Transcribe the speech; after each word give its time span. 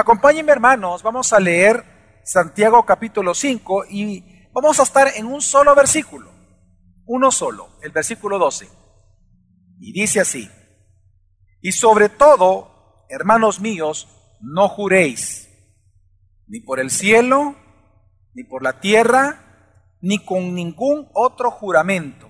Acompáñenme 0.00 0.50
hermanos, 0.50 1.02
vamos 1.02 1.30
a 1.34 1.38
leer 1.38 1.84
Santiago 2.24 2.86
capítulo 2.86 3.34
5 3.34 3.84
y 3.90 4.48
vamos 4.50 4.80
a 4.80 4.84
estar 4.84 5.08
en 5.14 5.26
un 5.26 5.42
solo 5.42 5.74
versículo, 5.74 6.32
uno 7.04 7.30
solo, 7.30 7.68
el 7.82 7.92
versículo 7.92 8.38
12. 8.38 8.66
Y 9.78 9.92
dice 9.92 10.20
así, 10.20 10.50
y 11.60 11.72
sobre 11.72 12.08
todo, 12.08 13.04
hermanos 13.10 13.60
míos, 13.60 14.08
no 14.40 14.70
juréis, 14.70 15.50
ni 16.46 16.60
por 16.60 16.80
el 16.80 16.90
cielo, 16.90 17.54
ni 18.32 18.44
por 18.44 18.62
la 18.62 18.80
tierra, 18.80 19.98
ni 20.00 20.24
con 20.24 20.54
ningún 20.54 21.10
otro 21.12 21.50
juramento. 21.50 22.26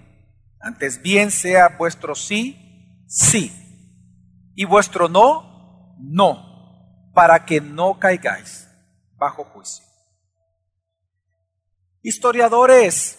Antes 0.59 1.03
bien 1.03 1.31
sea 1.31 1.77
vuestro 1.79 2.17
sí, 2.17 3.05
sí, 3.07 3.53
y 4.57 4.65
vuestro 4.65 5.09
no, 5.09 5.95
no, 6.01 6.50
para 7.21 7.45
que 7.45 7.61
no 7.61 7.99
caigáis 7.99 8.67
bajo 9.19 9.45
juicio. 9.45 9.85
Historiadores 12.01 13.19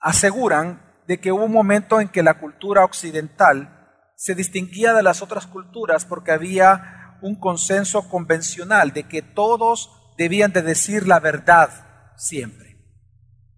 aseguran 0.00 0.82
de 1.06 1.18
que 1.18 1.32
hubo 1.32 1.46
un 1.46 1.52
momento 1.52 1.98
en 2.02 2.10
que 2.10 2.22
la 2.22 2.38
cultura 2.38 2.84
occidental 2.84 4.10
se 4.16 4.34
distinguía 4.34 4.92
de 4.92 5.02
las 5.02 5.22
otras 5.22 5.46
culturas 5.46 6.04
porque 6.04 6.30
había 6.30 7.16
un 7.22 7.40
consenso 7.40 8.06
convencional 8.10 8.92
de 8.92 9.04
que 9.04 9.22
todos 9.22 10.12
debían 10.18 10.52
de 10.52 10.60
decir 10.60 11.08
la 11.08 11.18
verdad 11.18 11.70
siempre. 12.18 12.84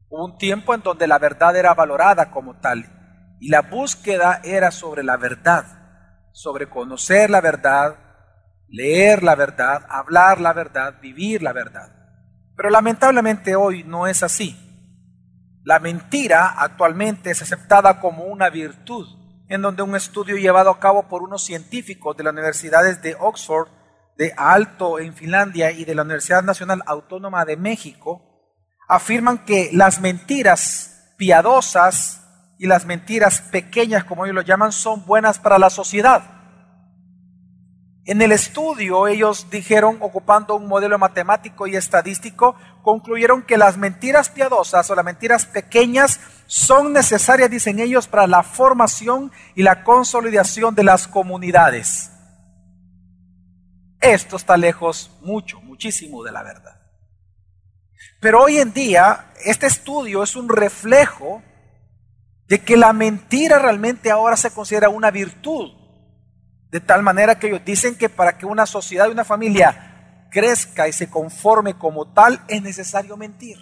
Hubo 0.08 0.24
un 0.24 0.38
tiempo 0.38 0.72
en 0.74 0.82
donde 0.82 1.08
la 1.08 1.18
verdad 1.18 1.56
era 1.56 1.74
valorada 1.74 2.30
como 2.30 2.60
tal 2.60 3.36
y 3.40 3.48
la 3.48 3.62
búsqueda 3.62 4.40
era 4.44 4.70
sobre 4.70 5.02
la 5.02 5.16
verdad, 5.16 5.64
sobre 6.32 6.70
conocer 6.70 7.28
la 7.28 7.40
verdad, 7.40 8.03
leer 8.74 9.22
la 9.22 9.36
verdad, 9.36 9.86
hablar 9.88 10.40
la 10.40 10.52
verdad, 10.52 11.00
vivir 11.00 11.42
la 11.42 11.52
verdad. 11.52 11.94
Pero 12.56 12.70
lamentablemente 12.70 13.54
hoy 13.54 13.84
no 13.84 14.08
es 14.08 14.24
así. 14.24 14.58
La 15.62 15.78
mentira 15.78 16.48
actualmente 16.58 17.30
es 17.30 17.40
aceptada 17.40 18.00
como 18.00 18.24
una 18.24 18.50
virtud, 18.50 19.06
en 19.48 19.62
donde 19.62 19.82
un 19.82 19.94
estudio 19.94 20.36
llevado 20.36 20.70
a 20.70 20.80
cabo 20.80 21.08
por 21.08 21.22
unos 21.22 21.44
científicos 21.44 22.16
de 22.16 22.24
las 22.24 22.32
universidades 22.32 23.00
de 23.00 23.14
Oxford 23.18 23.68
de 24.16 24.32
Alto 24.36 24.98
en 24.98 25.14
Finlandia 25.14 25.70
y 25.70 25.84
de 25.84 25.94
la 25.94 26.02
Universidad 26.02 26.42
Nacional 26.42 26.82
Autónoma 26.86 27.44
de 27.44 27.56
México 27.56 28.22
afirman 28.88 29.44
que 29.44 29.70
las 29.72 30.00
mentiras 30.00 31.14
piadosas 31.16 32.22
y 32.58 32.66
las 32.66 32.86
mentiras 32.86 33.40
pequeñas, 33.40 34.04
como 34.04 34.24
ellos 34.24 34.34
lo 34.34 34.42
llaman, 34.42 34.72
son 34.72 35.04
buenas 35.06 35.38
para 35.38 35.58
la 35.58 35.70
sociedad. 35.70 36.33
En 38.06 38.20
el 38.20 38.32
estudio 38.32 39.06
ellos 39.06 39.48
dijeron, 39.50 39.96
ocupando 40.00 40.56
un 40.56 40.66
modelo 40.66 40.98
matemático 40.98 41.66
y 41.66 41.74
estadístico, 41.74 42.54
concluyeron 42.82 43.42
que 43.42 43.56
las 43.56 43.78
mentiras 43.78 44.28
piadosas 44.28 44.90
o 44.90 44.94
las 44.94 45.04
mentiras 45.04 45.46
pequeñas 45.46 46.20
son 46.46 46.92
necesarias, 46.92 47.50
dicen 47.50 47.78
ellos, 47.78 48.06
para 48.06 48.26
la 48.26 48.42
formación 48.42 49.32
y 49.54 49.62
la 49.62 49.84
consolidación 49.84 50.74
de 50.74 50.84
las 50.84 51.08
comunidades. 51.08 52.10
Esto 54.02 54.36
está 54.36 54.58
lejos 54.58 55.10
mucho, 55.22 55.62
muchísimo 55.62 56.22
de 56.22 56.32
la 56.32 56.42
verdad. 56.42 56.78
Pero 58.20 58.42
hoy 58.42 58.58
en 58.58 58.74
día, 58.74 59.32
este 59.46 59.66
estudio 59.66 60.22
es 60.22 60.36
un 60.36 60.50
reflejo 60.50 61.42
de 62.48 62.58
que 62.58 62.76
la 62.76 62.92
mentira 62.92 63.58
realmente 63.58 64.10
ahora 64.10 64.36
se 64.36 64.50
considera 64.50 64.90
una 64.90 65.10
virtud. 65.10 65.83
De 66.74 66.80
tal 66.80 67.04
manera 67.04 67.38
que 67.38 67.46
ellos 67.46 67.64
dicen 67.64 67.94
que 67.94 68.08
para 68.08 68.36
que 68.36 68.46
una 68.46 68.66
sociedad 68.66 69.06
y 69.06 69.12
una 69.12 69.22
familia 69.22 70.26
crezca 70.32 70.88
y 70.88 70.92
se 70.92 71.08
conforme 71.08 71.78
como 71.78 72.12
tal, 72.12 72.42
es 72.48 72.60
necesario 72.62 73.16
mentir. 73.16 73.58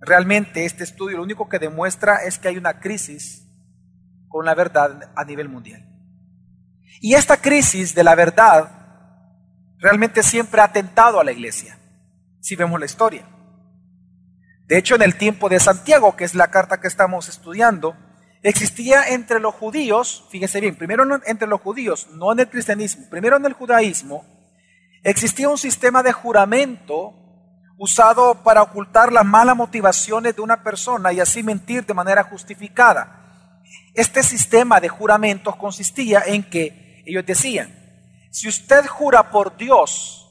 Realmente 0.00 0.64
este 0.64 0.82
estudio 0.82 1.18
lo 1.18 1.22
único 1.22 1.48
que 1.48 1.60
demuestra 1.60 2.24
es 2.24 2.36
que 2.36 2.48
hay 2.48 2.56
una 2.56 2.80
crisis 2.80 3.46
con 4.26 4.44
la 4.44 4.56
verdad 4.56 5.12
a 5.14 5.24
nivel 5.24 5.48
mundial. 5.48 5.88
Y 7.00 7.14
esta 7.14 7.36
crisis 7.36 7.94
de 7.94 8.02
la 8.02 8.16
verdad 8.16 8.68
realmente 9.78 10.24
siempre 10.24 10.62
ha 10.62 10.64
atentado 10.64 11.20
a 11.20 11.24
la 11.24 11.30
iglesia, 11.30 11.78
si 12.40 12.56
vemos 12.56 12.80
la 12.80 12.86
historia. 12.86 13.24
De 14.66 14.78
hecho, 14.78 14.96
en 14.96 15.02
el 15.02 15.14
tiempo 15.14 15.48
de 15.48 15.60
Santiago, 15.60 16.16
que 16.16 16.24
es 16.24 16.34
la 16.34 16.50
carta 16.50 16.80
que 16.80 16.88
estamos 16.88 17.28
estudiando, 17.28 17.96
existía 18.42 19.08
entre 19.08 19.40
los 19.40 19.54
judíos, 19.54 20.24
fíjese 20.30 20.60
bien, 20.60 20.76
primero 20.76 21.04
entre 21.26 21.48
los 21.48 21.60
judíos, 21.60 22.08
no 22.12 22.32
en 22.32 22.40
el 22.40 22.48
cristianismo, 22.48 23.08
primero 23.08 23.36
en 23.36 23.46
el 23.46 23.52
judaísmo, 23.52 24.24
existía 25.04 25.48
un 25.48 25.58
sistema 25.58 26.02
de 26.02 26.12
juramento 26.12 27.14
usado 27.78 28.42
para 28.42 28.62
ocultar 28.62 29.12
las 29.12 29.24
malas 29.24 29.56
motivaciones 29.56 30.36
de 30.36 30.42
una 30.42 30.62
persona 30.62 31.12
y 31.12 31.20
así 31.20 31.42
mentir 31.42 31.84
de 31.84 31.94
manera 31.94 32.22
justificada. 32.22 33.62
Este 33.94 34.22
sistema 34.22 34.80
de 34.80 34.88
juramentos 34.88 35.56
consistía 35.56 36.22
en 36.26 36.48
que 36.48 37.02
ellos 37.06 37.26
decían, 37.26 37.74
si 38.30 38.48
usted 38.48 38.86
jura 38.86 39.30
por 39.30 39.56
Dios 39.56 40.30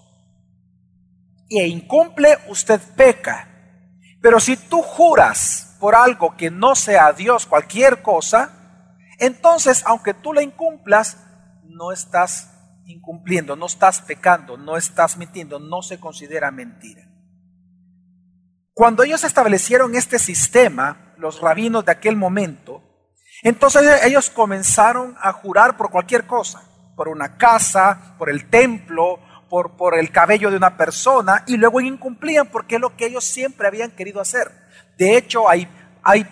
e 1.50 1.68
incumple, 1.68 2.38
usted 2.48 2.80
peca. 2.96 3.48
Pero 4.22 4.40
si 4.40 4.56
tú 4.56 4.82
juras 4.82 5.71
por 5.82 5.96
algo 5.96 6.38
que 6.38 6.52
no 6.52 6.76
sea 6.76 7.12
Dios, 7.12 7.48
cualquier 7.48 8.04
cosa, 8.04 8.52
entonces 9.18 9.82
aunque 9.88 10.14
tú 10.14 10.32
la 10.32 10.44
incumplas, 10.44 11.18
no 11.66 11.92
estás 11.92 12.52
incumpliendo, 12.86 13.56
no 13.56 13.66
estás 13.66 14.00
pecando, 14.00 14.58
no 14.58 14.78
estás 14.78 15.18
mintiendo, 15.18 15.60
no 15.60 15.82
se 15.82 16.00
considera 16.00 16.52
mentira. 16.52 17.02
Cuando 18.76 19.02
ellos 19.02 19.24
establecieron 19.24 19.96
este 19.96 20.20
sistema, 20.20 21.16
los 21.18 21.42
rabinos 21.42 21.84
de 21.84 21.94
aquel 21.94 22.16
momento, 22.16 22.84
entonces 23.42 24.06
ellos 24.06 24.30
comenzaron 24.30 25.16
a 25.20 25.34
jurar 25.34 25.78
por 25.78 25.90
cualquier 25.90 26.28
cosa, 26.28 26.62
por 26.96 27.08
una 27.08 27.38
casa, 27.38 28.16
por 28.20 28.30
el 28.30 28.52
templo, 28.52 29.20
por, 29.50 29.78
por 29.78 29.98
el 29.98 30.12
cabello 30.12 30.52
de 30.52 30.58
una 30.58 30.78
persona, 30.78 31.44
y 31.48 31.58
luego 31.58 31.82
incumplían 31.82 32.50
porque 32.50 32.76
es 32.76 32.82
lo 32.82 32.96
que 32.96 33.08
ellos 33.08 33.24
siempre 33.24 33.68
habían 33.68 33.90
querido 33.90 34.22
hacer. 34.22 34.62
De 34.98 35.18
hecho, 35.18 35.50
hay, 35.50 35.68
hay 36.04 36.26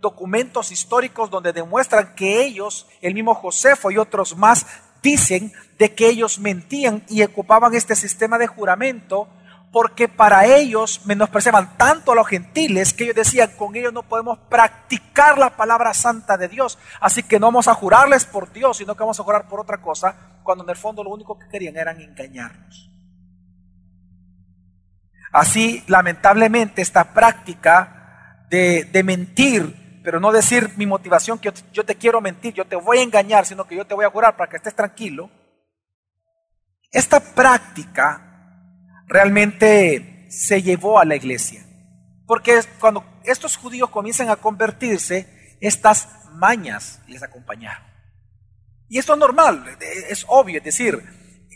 documentos 0.00 0.72
históricos 0.72 1.30
donde 1.30 1.52
demuestran 1.52 2.14
que 2.14 2.44
ellos, 2.44 2.86
el 3.00 3.14
mismo 3.14 3.34
Josefo 3.34 3.90
y 3.90 3.98
otros 3.98 4.36
más, 4.36 4.66
dicen 5.02 5.52
de 5.78 5.94
que 5.94 6.08
ellos 6.08 6.38
mentían 6.38 7.02
y 7.08 7.22
ocupaban 7.22 7.74
este 7.74 7.94
sistema 7.94 8.38
de 8.38 8.46
juramento 8.46 9.28
porque 9.72 10.08
para 10.08 10.46
ellos 10.46 11.02
menospreciaban 11.04 11.76
tanto 11.76 12.12
a 12.12 12.14
los 12.14 12.26
gentiles 12.26 12.94
que 12.94 13.04
ellos 13.04 13.16
decían, 13.16 13.50
con 13.58 13.76
ellos 13.76 13.92
no 13.92 14.02
podemos 14.02 14.38
practicar 14.48 15.38
la 15.38 15.50
palabra 15.50 15.92
santa 15.92 16.38
de 16.38 16.48
Dios, 16.48 16.78
así 17.00 17.22
que 17.22 17.38
no 17.38 17.48
vamos 17.48 17.68
a 17.68 17.74
jurarles 17.74 18.24
por 18.24 18.52
Dios, 18.52 18.78
sino 18.78 18.94
que 18.94 19.02
vamos 19.02 19.20
a 19.20 19.22
jurar 19.22 19.48
por 19.48 19.60
otra 19.60 19.78
cosa, 19.78 20.38
cuando 20.42 20.64
en 20.64 20.70
el 20.70 20.76
fondo 20.76 21.04
lo 21.04 21.10
único 21.10 21.38
que 21.38 21.48
querían 21.48 21.76
era 21.76 21.92
engañarnos. 21.92 22.90
Así, 25.30 25.84
lamentablemente, 25.88 26.80
esta 26.80 27.12
práctica 27.12 27.95
de, 28.48 29.02
mentir, 29.04 30.00
pero 30.02 30.20
no 30.20 30.32
decir 30.32 30.70
mi 30.76 30.86
motivación, 30.86 31.38
que 31.38 31.52
yo 31.72 31.84
te 31.84 31.96
quiero 31.96 32.20
mentir, 32.20 32.54
yo 32.54 32.64
te 32.64 32.76
voy 32.76 32.98
a 32.98 33.02
engañar, 33.02 33.46
sino 33.46 33.66
que 33.66 33.76
yo 33.76 33.86
te 33.86 33.94
voy 33.94 34.04
a 34.04 34.10
jurar 34.10 34.36
para 34.36 34.50
que 34.50 34.56
estés 34.56 34.74
tranquilo, 34.74 35.30
esta 36.90 37.20
práctica 37.20 38.22
realmente 39.06 40.26
se 40.30 40.62
llevó 40.62 40.98
a 40.98 41.04
la 41.04 41.16
iglesia. 41.16 41.64
Porque 42.26 42.60
cuando 42.80 43.04
estos 43.24 43.56
judíos 43.56 43.90
comienzan 43.90 44.30
a 44.30 44.36
convertirse, 44.36 45.56
estas 45.60 46.08
mañas 46.32 47.00
les 47.06 47.22
acompañaron. 47.22 47.84
Y 48.88 48.98
esto 48.98 49.14
es 49.14 49.18
normal, 49.18 49.76
es 49.80 50.24
obvio, 50.28 50.58
es 50.58 50.64
decir, 50.64 51.02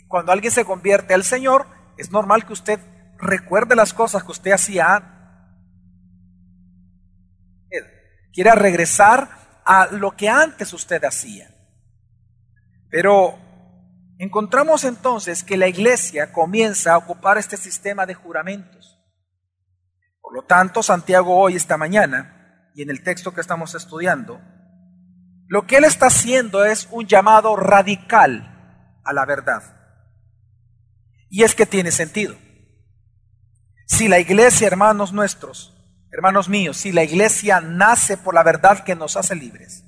cuando 0.07 0.31
alguien 0.31 0.51
se 0.51 0.65
convierte 0.65 1.13
al 1.13 1.23
Señor, 1.23 1.67
es 1.97 2.11
normal 2.11 2.45
que 2.45 2.53
usted 2.53 2.79
recuerde 3.17 3.75
las 3.75 3.93
cosas 3.93 4.23
que 4.23 4.31
usted 4.31 4.51
hacía. 4.51 5.20
Quiera 8.33 8.55
regresar 8.55 9.29
a 9.65 9.87
lo 9.87 10.11
que 10.11 10.29
antes 10.29 10.73
usted 10.73 11.03
hacía. 11.03 11.49
Pero 12.89 13.37
Encontramos 14.21 14.83
entonces 14.83 15.43
que 15.43 15.57
la 15.57 15.67
iglesia 15.67 16.31
comienza 16.31 16.93
a 16.93 16.97
ocupar 16.99 17.39
este 17.39 17.57
sistema 17.57 18.05
de 18.05 18.13
juramentos. 18.13 18.99
Por 20.21 20.35
lo 20.35 20.43
tanto, 20.43 20.83
Santiago 20.83 21.39
hoy, 21.39 21.55
esta 21.55 21.75
mañana, 21.75 22.69
y 22.75 22.83
en 22.83 22.91
el 22.91 23.01
texto 23.01 23.33
que 23.33 23.41
estamos 23.41 23.73
estudiando, 23.73 24.39
lo 25.47 25.65
que 25.65 25.77
él 25.77 25.85
está 25.85 26.05
haciendo 26.05 26.63
es 26.63 26.87
un 26.91 27.07
llamado 27.07 27.55
radical 27.55 28.99
a 29.03 29.11
la 29.11 29.25
verdad. 29.25 29.63
Y 31.27 31.41
es 31.41 31.55
que 31.55 31.65
tiene 31.65 31.89
sentido. 31.89 32.35
Si 33.87 34.07
la 34.07 34.19
iglesia, 34.19 34.67
hermanos 34.67 35.13
nuestros, 35.13 35.80
hermanos 36.11 36.49
míos, 36.49 36.77
si 36.77 36.91
la 36.91 37.03
iglesia 37.03 37.61
nace 37.61 38.17
por 38.17 38.33
la 38.33 38.43
verdad 38.43 38.83
que 38.83 38.95
nos 38.95 39.15
hace 39.17 39.35
libres, 39.35 39.83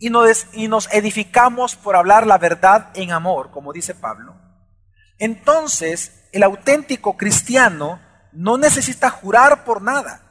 y 0.00 0.10
nos, 0.10 0.88
edificamos 0.92 1.74
por 1.74 1.96
hablar 1.96 2.26
la 2.26 2.38
verdad 2.38 2.90
en 2.94 3.10
amor, 3.10 3.50
como 3.50 3.72
dice 3.72 3.94
Pablo, 3.94 4.36
Entonces, 5.18 6.28
el 6.32 6.44
auténtico 6.44 7.16
cristiano 7.16 8.00
no 8.32 8.56
necesita 8.56 9.10
jurar 9.10 9.64
por 9.64 9.82
nada, 9.82 10.22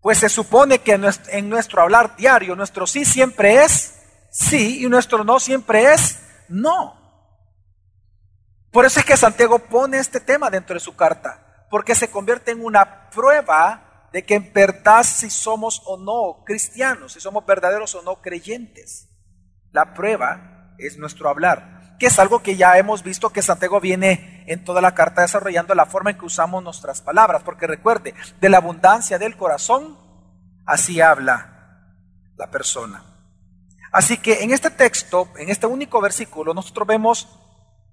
pues 0.00 0.18
se 0.18 0.28
supone 0.28 0.80
que 0.80 0.98
en 1.28 1.48
nuestro 1.48 1.82
hablar 1.82 2.16
diario, 2.16 2.56
nuestro 2.56 2.86
sí 2.86 3.04
siempre 3.04 3.62
es 3.62 4.00
sí 4.30 4.84
y 4.84 4.88
nuestro 4.88 5.22
no 5.24 5.38
siempre 5.38 5.92
es 5.92 6.20
no. 6.48 6.98
Por 8.72 8.86
eso 8.86 9.00
es 9.00 9.06
que 9.06 9.16
Santiago 9.16 9.58
pone 9.58 9.98
este 9.98 10.20
tema 10.20 10.50
dentro 10.50 10.74
de 10.74 10.80
su 10.80 10.96
carta, 10.96 11.66
porque 11.70 11.94
se 11.94 12.10
convierte 12.10 12.52
en 12.52 12.64
una 12.64 13.10
prueba 13.10 13.89
de 14.12 14.24
que 14.24 14.34
en 14.34 14.52
verdad 14.52 15.02
si 15.04 15.30
somos 15.30 15.82
o 15.86 15.96
no 15.96 16.44
cristianos, 16.44 17.12
si 17.12 17.20
somos 17.20 17.46
verdaderos 17.46 17.94
o 17.94 18.02
no 18.02 18.20
creyentes. 18.20 19.08
La 19.72 19.94
prueba 19.94 20.74
es 20.78 20.98
nuestro 20.98 21.28
hablar, 21.28 21.96
que 21.98 22.06
es 22.06 22.18
algo 22.18 22.42
que 22.42 22.56
ya 22.56 22.78
hemos 22.78 23.02
visto 23.02 23.30
que 23.30 23.42
Santiago 23.42 23.80
viene 23.80 24.44
en 24.46 24.64
toda 24.64 24.80
la 24.80 24.94
carta 24.94 25.22
desarrollando 25.22 25.74
la 25.74 25.86
forma 25.86 26.10
en 26.10 26.18
que 26.18 26.26
usamos 26.26 26.62
nuestras 26.62 27.02
palabras, 27.02 27.42
porque 27.44 27.66
recuerde, 27.66 28.14
de 28.40 28.48
la 28.48 28.58
abundancia 28.58 29.18
del 29.18 29.36
corazón, 29.36 29.96
así 30.66 31.00
habla 31.00 31.86
la 32.36 32.50
persona. 32.50 33.04
Así 33.92 34.18
que 34.18 34.42
en 34.42 34.52
este 34.52 34.70
texto, 34.70 35.28
en 35.36 35.50
este 35.50 35.66
único 35.66 36.00
versículo, 36.00 36.54
nosotros 36.54 36.86
vemos 36.86 37.39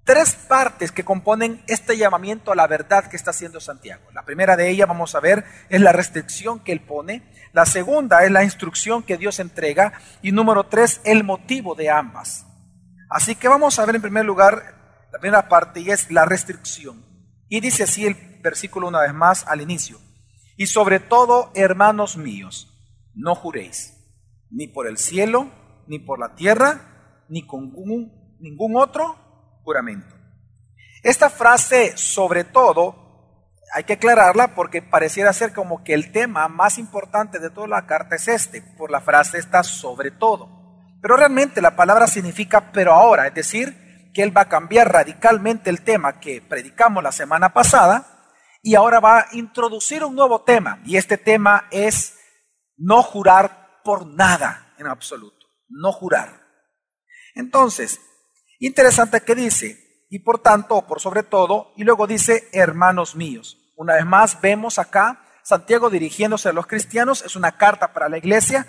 tres 0.08 0.36
partes 0.36 0.90
que 0.90 1.04
componen 1.04 1.62
este 1.66 1.98
llamamiento 1.98 2.50
a 2.50 2.54
la 2.54 2.66
verdad 2.66 3.10
que 3.10 3.16
está 3.16 3.32
haciendo 3.32 3.60
Santiago. 3.60 4.10
La 4.14 4.24
primera 4.24 4.56
de 4.56 4.70
ellas, 4.70 4.88
vamos 4.88 5.14
a 5.14 5.20
ver, 5.20 5.44
es 5.68 5.82
la 5.82 5.92
restricción 5.92 6.60
que 6.60 6.72
él 6.72 6.80
pone. 6.80 7.30
La 7.52 7.66
segunda 7.66 8.24
es 8.24 8.30
la 8.30 8.42
instrucción 8.42 9.02
que 9.02 9.18
Dios 9.18 9.38
entrega. 9.38 9.92
Y 10.22 10.32
número 10.32 10.64
tres, 10.64 11.02
el 11.04 11.24
motivo 11.24 11.74
de 11.74 11.90
ambas. 11.90 12.46
Así 13.10 13.34
que 13.34 13.48
vamos 13.48 13.78
a 13.78 13.84
ver 13.84 13.96
en 13.96 14.00
primer 14.00 14.24
lugar 14.24 15.08
la 15.12 15.18
primera 15.18 15.46
parte 15.46 15.80
y 15.80 15.90
es 15.90 16.10
la 16.10 16.24
restricción. 16.24 17.04
Y 17.50 17.60
dice 17.60 17.82
así 17.82 18.06
el 18.06 18.14
versículo 18.42 18.88
una 18.88 19.02
vez 19.02 19.12
más 19.12 19.46
al 19.46 19.60
inicio. 19.60 20.00
Y 20.56 20.68
sobre 20.68 21.00
todo, 21.00 21.52
hermanos 21.54 22.16
míos, 22.16 22.74
no 23.14 23.34
juréis, 23.34 23.92
ni 24.50 24.68
por 24.68 24.86
el 24.86 24.96
cielo, 24.96 25.50
ni 25.86 25.98
por 25.98 26.18
la 26.18 26.34
tierra, 26.34 27.26
ni 27.28 27.46
con 27.46 27.74
ningún 28.40 28.76
otro 28.76 29.27
Esta 31.02 31.30
frase, 31.30 31.96
sobre 31.96 32.44
todo, 32.44 33.06
hay 33.74 33.84
que 33.84 33.94
aclararla 33.94 34.54
porque 34.54 34.82
pareciera 34.82 35.32
ser 35.32 35.52
como 35.52 35.84
que 35.84 35.94
el 35.94 36.12
tema 36.12 36.48
más 36.48 36.78
importante 36.78 37.38
de 37.38 37.50
toda 37.50 37.68
la 37.68 37.86
carta 37.86 38.16
es 38.16 38.28
este, 38.28 38.62
por 38.62 38.90
la 38.90 39.00
frase 39.00 39.38
está 39.38 39.62
sobre 39.62 40.10
todo. 40.10 40.48
Pero 41.00 41.16
realmente 41.16 41.60
la 41.60 41.76
palabra 41.76 42.06
significa 42.06 42.72
pero 42.72 42.92
ahora, 42.92 43.26
es 43.26 43.34
decir, 43.34 44.10
que 44.12 44.22
él 44.22 44.36
va 44.36 44.42
a 44.42 44.48
cambiar 44.48 44.92
radicalmente 44.92 45.70
el 45.70 45.82
tema 45.82 46.18
que 46.18 46.40
predicamos 46.40 47.02
la 47.02 47.12
semana 47.12 47.52
pasada 47.52 48.06
y 48.62 48.74
ahora 48.74 49.00
va 49.00 49.18
a 49.20 49.26
introducir 49.32 50.02
un 50.02 50.16
nuevo 50.16 50.42
tema. 50.42 50.80
Y 50.84 50.96
este 50.96 51.18
tema 51.18 51.68
es 51.70 52.18
no 52.76 53.02
jurar 53.02 53.80
por 53.84 54.06
nada 54.06 54.74
en 54.78 54.86
absoluto 54.86 55.38
no 55.68 55.92
jurar. 55.92 56.46
Entonces, 57.34 58.00
interesante 58.66 59.20
que 59.20 59.34
dice, 59.34 60.06
y 60.10 60.20
por 60.20 60.40
tanto, 60.40 60.86
por 60.86 61.00
sobre 61.00 61.22
todo, 61.22 61.72
y 61.76 61.84
luego 61.84 62.06
dice, 62.06 62.48
hermanos 62.52 63.14
míos. 63.14 63.72
Una 63.76 63.94
vez 63.94 64.06
más, 64.06 64.40
vemos 64.40 64.78
acá 64.78 65.24
Santiago 65.48 65.88
dirigiéndose 65.88 66.50
a 66.50 66.52
los 66.52 66.66
cristianos, 66.66 67.22
es 67.24 67.36
una 67.36 67.56
carta 67.56 67.92
para 67.92 68.08
la 68.08 68.18
iglesia, 68.18 68.66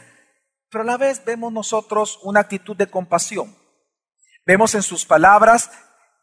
pero 0.70 0.84
a 0.84 0.86
la 0.86 0.98
vez 0.98 1.24
vemos 1.26 1.52
nosotros 1.52 2.20
una 2.24 2.42
actitud 2.42 2.76
de 2.78 2.88
compasión. 2.88 3.54
Vemos 4.46 4.76
en 4.76 4.82
sus 4.82 5.06
palabras, 5.06 5.72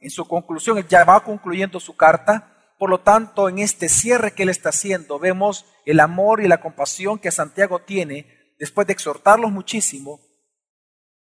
en 0.00 0.10
su 0.10 0.26
conclusión, 0.26 0.82
ya 0.88 1.04
va 1.04 1.22
concluyendo 1.24 1.78
su 1.78 1.96
carta, 1.96 2.56
por 2.78 2.90
lo 2.90 3.00
tanto, 3.00 3.48
en 3.48 3.58
este 3.58 3.88
cierre 3.88 4.32
que 4.32 4.44
él 4.44 4.48
está 4.48 4.68
haciendo, 4.68 5.18
vemos 5.18 5.66
el 5.84 6.00
amor 6.00 6.42
y 6.42 6.48
la 6.48 6.60
compasión 6.60 7.18
que 7.18 7.30
Santiago 7.30 7.80
tiene 7.80 8.54
después 8.58 8.86
de 8.86 8.92
exhortarlos 8.92 9.50
muchísimo 9.50 10.20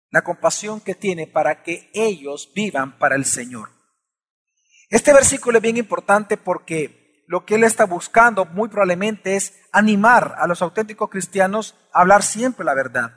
la 0.10 0.24
compasión 0.24 0.82
que 0.82 0.96
tiene 0.96 1.28
para 1.28 1.64
que 1.64 1.90
ellos 1.94 2.52
vivan 2.56 2.98
para 2.98 3.16
el 3.16 3.26
Señor. 3.26 3.70
Este 4.90 5.14
versículo 5.14 5.58
es 5.58 5.62
bien 5.62 5.78
importante 5.78 6.38
porque 6.38 7.26
lo 7.28 7.46
que 7.46 7.56
él 7.56 7.64
está 7.64 7.86
buscando 7.86 8.46
muy 8.46 8.70
probablemente 8.70 9.36
es 9.36 9.54
animar 9.74 10.36
a 10.38 10.48
los 10.48 10.62
auténticos 10.62 11.10
cristianos 11.10 11.76
a 11.94 12.02
hablar 12.02 12.24
siempre 12.24 12.66
la 12.66 12.74
verdad. 12.74 13.12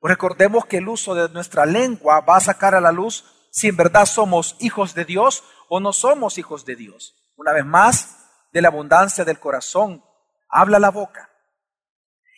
recordemos 0.00 0.64
que 0.66 0.76
el 0.76 0.88
uso 0.88 1.14
de 1.14 1.28
nuestra 1.30 1.66
lengua 1.66 2.20
va 2.20 2.36
a 2.36 2.40
sacar 2.40 2.76
a 2.76 2.80
la 2.80 2.92
luz 2.92 3.24
si 3.50 3.66
en 3.66 3.76
verdad 3.76 4.06
somos 4.06 4.56
hijos 4.60 4.94
de 4.94 5.04
Dios 5.04 5.42
o 5.68 5.80
no 5.80 5.92
somos 5.92 6.38
hijos 6.38 6.64
de 6.64 6.76
Dios. 6.76 7.32
Una 7.36 7.52
vez 7.52 7.64
más, 7.64 8.18
de 8.52 8.62
la 8.62 8.68
abundancia 8.68 9.24
del 9.24 9.38
corazón 9.38 10.02
habla 10.48 10.78
la 10.78 10.90
boca. 10.90 11.30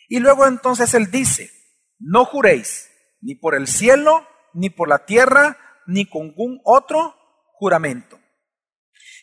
Y 0.09 0.19
luego 0.19 0.45
entonces 0.45 0.93
él 0.93 1.09
dice, 1.09 1.51
no 1.99 2.25
juréis 2.25 2.90
ni 3.21 3.35
por 3.35 3.55
el 3.55 3.67
cielo, 3.67 4.27
ni 4.53 4.69
por 4.69 4.89
la 4.89 5.05
tierra, 5.05 5.57
ni 5.85 6.05
con 6.05 6.27
ningún 6.27 6.59
otro 6.63 7.15
juramento. 7.53 8.19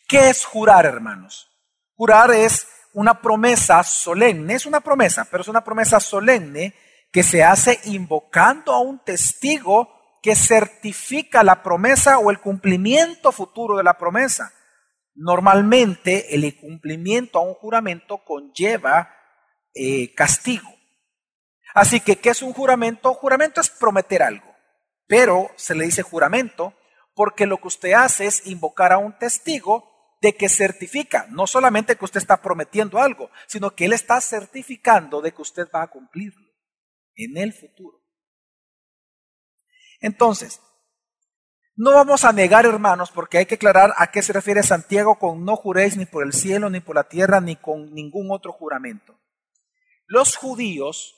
¿Qué 0.07 0.31
es 0.31 0.45
jurar, 0.45 0.87
hermanos? 0.87 1.51
Jurar 1.95 2.31
es 2.31 2.67
una 2.95 3.21
promesa 3.21 3.83
solemne, 3.83 4.55
es 4.55 4.67
una 4.67 4.81
promesa, 4.81 5.27
pero 5.31 5.43
es 5.43 5.49
una 5.49 5.65
promesa 5.65 6.01
solemne 6.01 6.75
que 7.13 7.23
se 7.23 7.43
hace 7.43 7.81
invocando 7.85 8.73
a 8.73 8.81
un 8.81 9.03
testigo 9.05 9.89
que 10.23 10.35
certifica 10.35 11.43
la 11.43 11.63
promesa 11.63 12.19
o 12.19 12.31
el 12.31 12.41
cumplimiento 12.41 13.33
futuro 13.33 13.77
de 13.77 13.85
la 13.85 13.99
promesa. 13.99 14.53
Normalmente 15.15 16.35
el 16.35 16.57
cumplimiento 16.57 17.39
a 17.39 17.43
un 17.43 17.55
juramento 17.55 18.25
conlleva 18.25 19.15
eh, 19.75 20.15
castigo. 20.15 20.78
Así 21.79 22.01
que, 22.01 22.17
¿qué 22.17 22.31
es 22.31 22.43
un 22.43 22.53
juramento? 22.53 23.15
Juramento 23.15 23.61
es 23.61 23.71
prometer 23.71 24.21
algo, 24.21 24.53
pero 25.07 25.49
se 25.55 25.77
le 25.77 25.85
dice 25.85 26.03
juramento 26.03 26.75
porque 27.15 27.47
lo 27.47 27.59
que 27.59 27.69
usted 27.69 27.93
hace 27.93 28.27
es 28.27 28.45
invocar 28.49 28.93
a 28.93 28.99
un 28.99 29.17
testigo 29.17 29.89
de 30.21 30.33
que 30.33 30.49
certifica, 30.49 31.29
no 31.31 31.47
solamente 31.47 31.95
que 31.95 32.05
usted 32.05 32.19
está 32.19 32.43
prometiendo 32.43 32.99
algo, 32.99 33.31
sino 33.47 33.77
que 33.77 33.85
él 33.85 33.93
está 33.93 34.21
certificando 34.21 35.21
de 35.21 35.31
que 35.31 35.41
usted 35.41 35.69
va 35.73 35.83
a 35.83 35.87
cumplirlo 35.87 36.49
en 37.15 37.37
el 37.37 37.53
futuro. 37.53 38.01
Entonces, 40.01 40.61
no 41.77 41.93
vamos 41.93 42.25
a 42.25 42.33
negar, 42.33 42.67
hermanos, 42.67 43.13
porque 43.13 43.39
hay 43.39 43.47
que 43.47 43.55
aclarar 43.55 43.95
a 43.99 44.11
qué 44.11 44.21
se 44.23 44.33
refiere 44.33 44.65
Santiago 44.65 45.21
con 45.21 45.45
no 45.45 45.55
juréis 45.55 45.97
ni 45.97 46.07
por 46.07 46.25
el 46.25 46.33
cielo, 46.33 46.71
ni 46.71 46.81
por 46.81 46.97
la 46.97 47.09
tierra, 47.09 47.41
ni 47.41 47.55
con 47.55 47.95
ningún 47.95 48.33
otro 48.33 48.51
juramento. 48.53 49.17
Los 50.09 50.35
judíos 50.35 51.15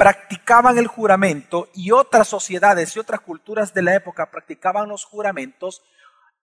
practicaban 0.00 0.78
el 0.78 0.86
juramento 0.86 1.68
y 1.74 1.90
otras 1.90 2.26
sociedades 2.26 2.96
y 2.96 2.98
otras 2.98 3.20
culturas 3.20 3.74
de 3.74 3.82
la 3.82 3.94
época 3.94 4.30
practicaban 4.30 4.88
los 4.88 5.04
juramentos 5.04 5.82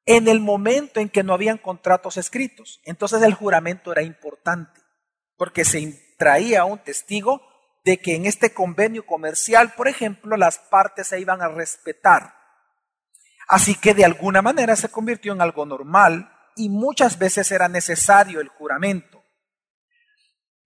en 0.06 0.28
el 0.28 0.40
momento 0.40 1.00
en 1.00 1.10
que 1.10 1.24
no 1.24 1.34
habían 1.34 1.58
contratos 1.58 2.18
escritos. 2.18 2.80
Entonces 2.84 3.20
el 3.24 3.34
juramento 3.34 3.92
era 3.92 4.04
importante 4.04 4.80
porque 5.38 5.66
se 5.66 6.16
traía 6.20 6.66
un 6.66 6.78
testigo 6.78 7.42
de 7.84 7.98
que 7.98 8.14
en 8.14 8.28
este 8.28 8.54
convenio 8.54 9.08
comercial, 9.08 9.74
por 9.76 9.88
ejemplo, 9.88 10.38
las 10.38 10.60
partes 10.60 11.08
se 11.08 11.20
iban 11.20 11.42
a 11.42 11.48
respetar. 11.48 12.36
Así 13.48 13.74
que 13.74 13.96
de 13.96 14.06
alguna 14.06 14.44
manera 14.44 14.76
se 14.76 14.90
convirtió 14.90 15.34
en 15.34 15.42
algo 15.42 15.66
normal 15.66 16.32
y 16.56 16.70
muchas 16.70 17.18
veces 17.18 17.52
era 17.52 17.68
necesario 17.68 18.40
el 18.40 18.50
juramento. 18.50 19.17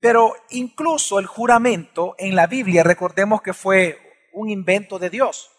Pero 0.01 0.35
incluso 0.49 1.19
el 1.19 1.27
juramento 1.27 2.15
en 2.17 2.35
la 2.35 2.47
Biblia, 2.47 2.83
recordemos 2.83 3.41
que 3.41 3.53
fue 3.53 4.29
un 4.33 4.49
invento 4.49 4.97
de 4.99 5.11
Dios. 5.11 5.51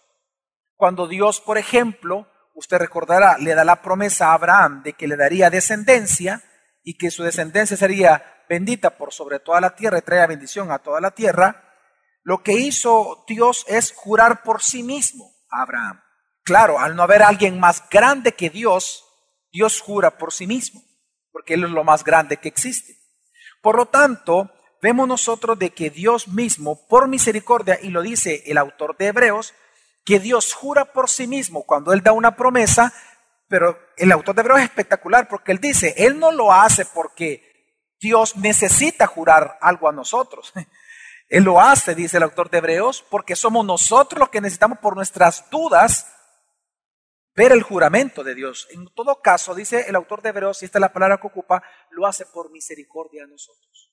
Cuando 0.76 1.06
Dios, 1.06 1.40
por 1.40 1.58
ejemplo, 1.58 2.26
usted 2.54 2.78
recordará, 2.78 3.38
le 3.38 3.54
da 3.54 3.64
la 3.64 3.80
promesa 3.82 4.28
a 4.28 4.34
Abraham 4.34 4.82
de 4.82 4.94
que 4.94 5.06
le 5.06 5.16
daría 5.16 5.48
descendencia 5.48 6.42
y 6.82 6.98
que 6.98 7.12
su 7.12 7.22
descendencia 7.22 7.76
sería 7.76 8.44
bendita 8.48 8.98
por 8.98 9.12
sobre 9.12 9.38
toda 9.38 9.60
la 9.60 9.76
tierra 9.76 9.98
y 9.98 10.02
traía 10.02 10.26
bendición 10.26 10.72
a 10.72 10.80
toda 10.80 11.00
la 11.00 11.12
tierra, 11.12 11.72
lo 12.24 12.42
que 12.42 12.52
hizo 12.54 13.24
Dios 13.28 13.64
es 13.68 13.92
jurar 13.92 14.42
por 14.42 14.60
sí 14.60 14.82
mismo 14.82 15.24
a 15.50 15.62
Abraham. 15.62 16.02
Claro, 16.42 16.80
al 16.80 16.96
no 16.96 17.04
haber 17.04 17.22
alguien 17.22 17.60
más 17.60 17.88
grande 17.88 18.32
que 18.32 18.50
Dios, 18.50 19.04
Dios 19.52 19.80
jura 19.80 20.18
por 20.18 20.32
sí 20.32 20.48
mismo, 20.48 20.82
porque 21.30 21.54
Él 21.54 21.64
es 21.64 21.70
lo 21.70 21.84
más 21.84 22.02
grande 22.02 22.38
que 22.38 22.48
existe. 22.48 23.01
Por 23.62 23.76
lo 23.76 23.86
tanto, 23.86 24.50
vemos 24.82 25.08
nosotros 25.08 25.58
de 25.58 25.70
que 25.70 25.88
Dios 25.88 26.28
mismo, 26.28 26.86
por 26.88 27.08
misericordia, 27.08 27.78
y 27.80 27.88
lo 27.88 28.02
dice 28.02 28.42
el 28.46 28.58
autor 28.58 28.96
de 28.98 29.06
Hebreos, 29.06 29.54
que 30.04 30.18
Dios 30.18 30.52
jura 30.52 30.92
por 30.92 31.08
sí 31.08 31.26
mismo 31.28 31.64
cuando 31.64 31.92
Él 31.92 32.02
da 32.02 32.12
una 32.12 32.36
promesa, 32.36 32.92
pero 33.48 33.78
el 33.96 34.10
autor 34.10 34.34
de 34.34 34.40
Hebreos 34.40 34.60
es 34.60 34.64
espectacular 34.66 35.28
porque 35.28 35.52
Él 35.52 35.58
dice, 35.58 35.94
Él 35.96 36.18
no 36.18 36.32
lo 36.32 36.52
hace 36.52 36.84
porque 36.86 37.52
Dios 38.00 38.36
necesita 38.36 39.06
jurar 39.06 39.58
algo 39.60 39.88
a 39.88 39.92
nosotros. 39.92 40.52
Él 41.28 41.44
lo 41.44 41.60
hace, 41.60 41.94
dice 41.94 42.16
el 42.16 42.24
autor 42.24 42.50
de 42.50 42.58
Hebreos, 42.58 43.04
porque 43.08 43.36
somos 43.36 43.64
nosotros 43.64 44.18
los 44.18 44.28
que 44.28 44.40
necesitamos 44.40 44.78
por 44.78 44.96
nuestras 44.96 45.48
dudas 45.50 46.06
ver 47.34 47.52
el 47.52 47.62
juramento 47.62 48.24
de 48.24 48.34
Dios. 48.34 48.68
En 48.70 48.86
todo 48.94 49.20
caso, 49.20 49.54
dice 49.54 49.86
el 49.88 49.96
autor 49.96 50.22
de 50.22 50.30
Hebreos, 50.30 50.62
y 50.62 50.66
esta 50.66 50.78
es 50.78 50.80
la 50.80 50.92
palabra 50.92 51.18
que 51.18 51.26
ocupa, 51.26 51.62
lo 51.90 52.06
hace 52.06 52.26
por 52.26 52.50
misericordia 52.50 53.24
a 53.24 53.26
nosotros. 53.26 53.92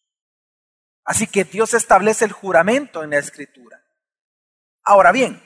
Así 1.03 1.27
que 1.27 1.43
Dios 1.43 1.73
establece 1.73 2.25
el 2.25 2.31
juramento 2.31 3.03
en 3.03 3.11
la 3.11 3.17
escritura. 3.17 3.83
Ahora 4.83 5.11
bien, 5.11 5.41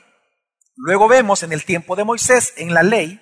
luego 0.76 1.08
vemos 1.08 1.42
en 1.42 1.52
el 1.52 1.64
tiempo 1.64 1.96
de 1.96 2.04
Moisés, 2.04 2.52
en 2.56 2.74
la 2.74 2.82
ley, 2.82 3.20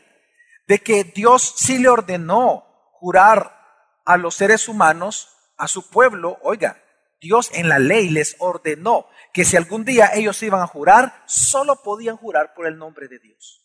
de 0.67 0.81
que 0.81 1.05
Dios 1.05 1.55
sí 1.57 1.79
le 1.79 1.89
ordenó 1.89 2.65
jurar 2.93 3.59
a 4.05 4.17
los 4.17 4.35
seres 4.35 4.69
humanos, 4.69 5.37
a 5.57 5.69
su 5.69 5.89
pueblo, 5.91 6.39
oiga, 6.43 6.83
Dios 7.21 7.51
en 7.55 7.69
la 7.69 7.79
ley 7.79 8.09
les 8.09 8.35
ordenó 8.41 9.07
que 9.33 9.45
si 9.45 9.57
algún 9.57 9.85
día 9.85 10.11
ellos 10.13 10.43
iban 10.43 10.61
a 10.61 10.67
jurar, 10.67 11.23
solo 11.27 11.83
podían 11.83 12.17
jurar 12.17 12.53
por 12.55 12.67
el 12.67 12.77
nombre 12.77 13.07
de 13.07 13.21
Dios. 13.21 13.65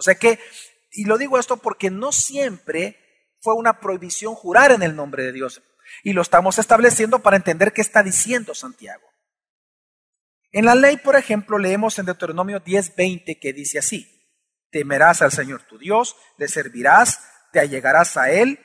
O 0.00 0.02
sea 0.02 0.14
que, 0.14 0.38
y 0.92 1.04
lo 1.04 1.18
digo 1.18 1.38
esto 1.38 1.58
porque 1.58 1.90
no 1.90 2.10
siempre 2.10 2.96
fue 3.42 3.52
una 3.54 3.80
prohibición 3.80 4.34
jurar 4.34 4.72
en 4.72 4.82
el 4.82 4.96
nombre 4.96 5.24
de 5.24 5.32
Dios. 5.32 5.60
Y 6.02 6.14
lo 6.14 6.22
estamos 6.22 6.58
estableciendo 6.58 7.18
para 7.18 7.36
entender 7.36 7.74
qué 7.74 7.82
está 7.82 8.02
diciendo 8.02 8.54
Santiago. 8.54 9.06
En 10.52 10.64
la 10.64 10.74
ley, 10.74 10.96
por 10.96 11.16
ejemplo, 11.16 11.58
leemos 11.58 11.98
en 11.98 12.06
Deuteronomio 12.06 12.64
10:20 12.64 13.38
que 13.38 13.52
dice 13.52 13.78
así, 13.78 14.08
temerás 14.70 15.20
al 15.20 15.32
Señor 15.32 15.64
tu 15.64 15.76
Dios, 15.76 16.16
le 16.38 16.48
servirás, 16.48 17.20
te 17.52 17.60
allegarás 17.60 18.16
a 18.16 18.30
Él 18.30 18.58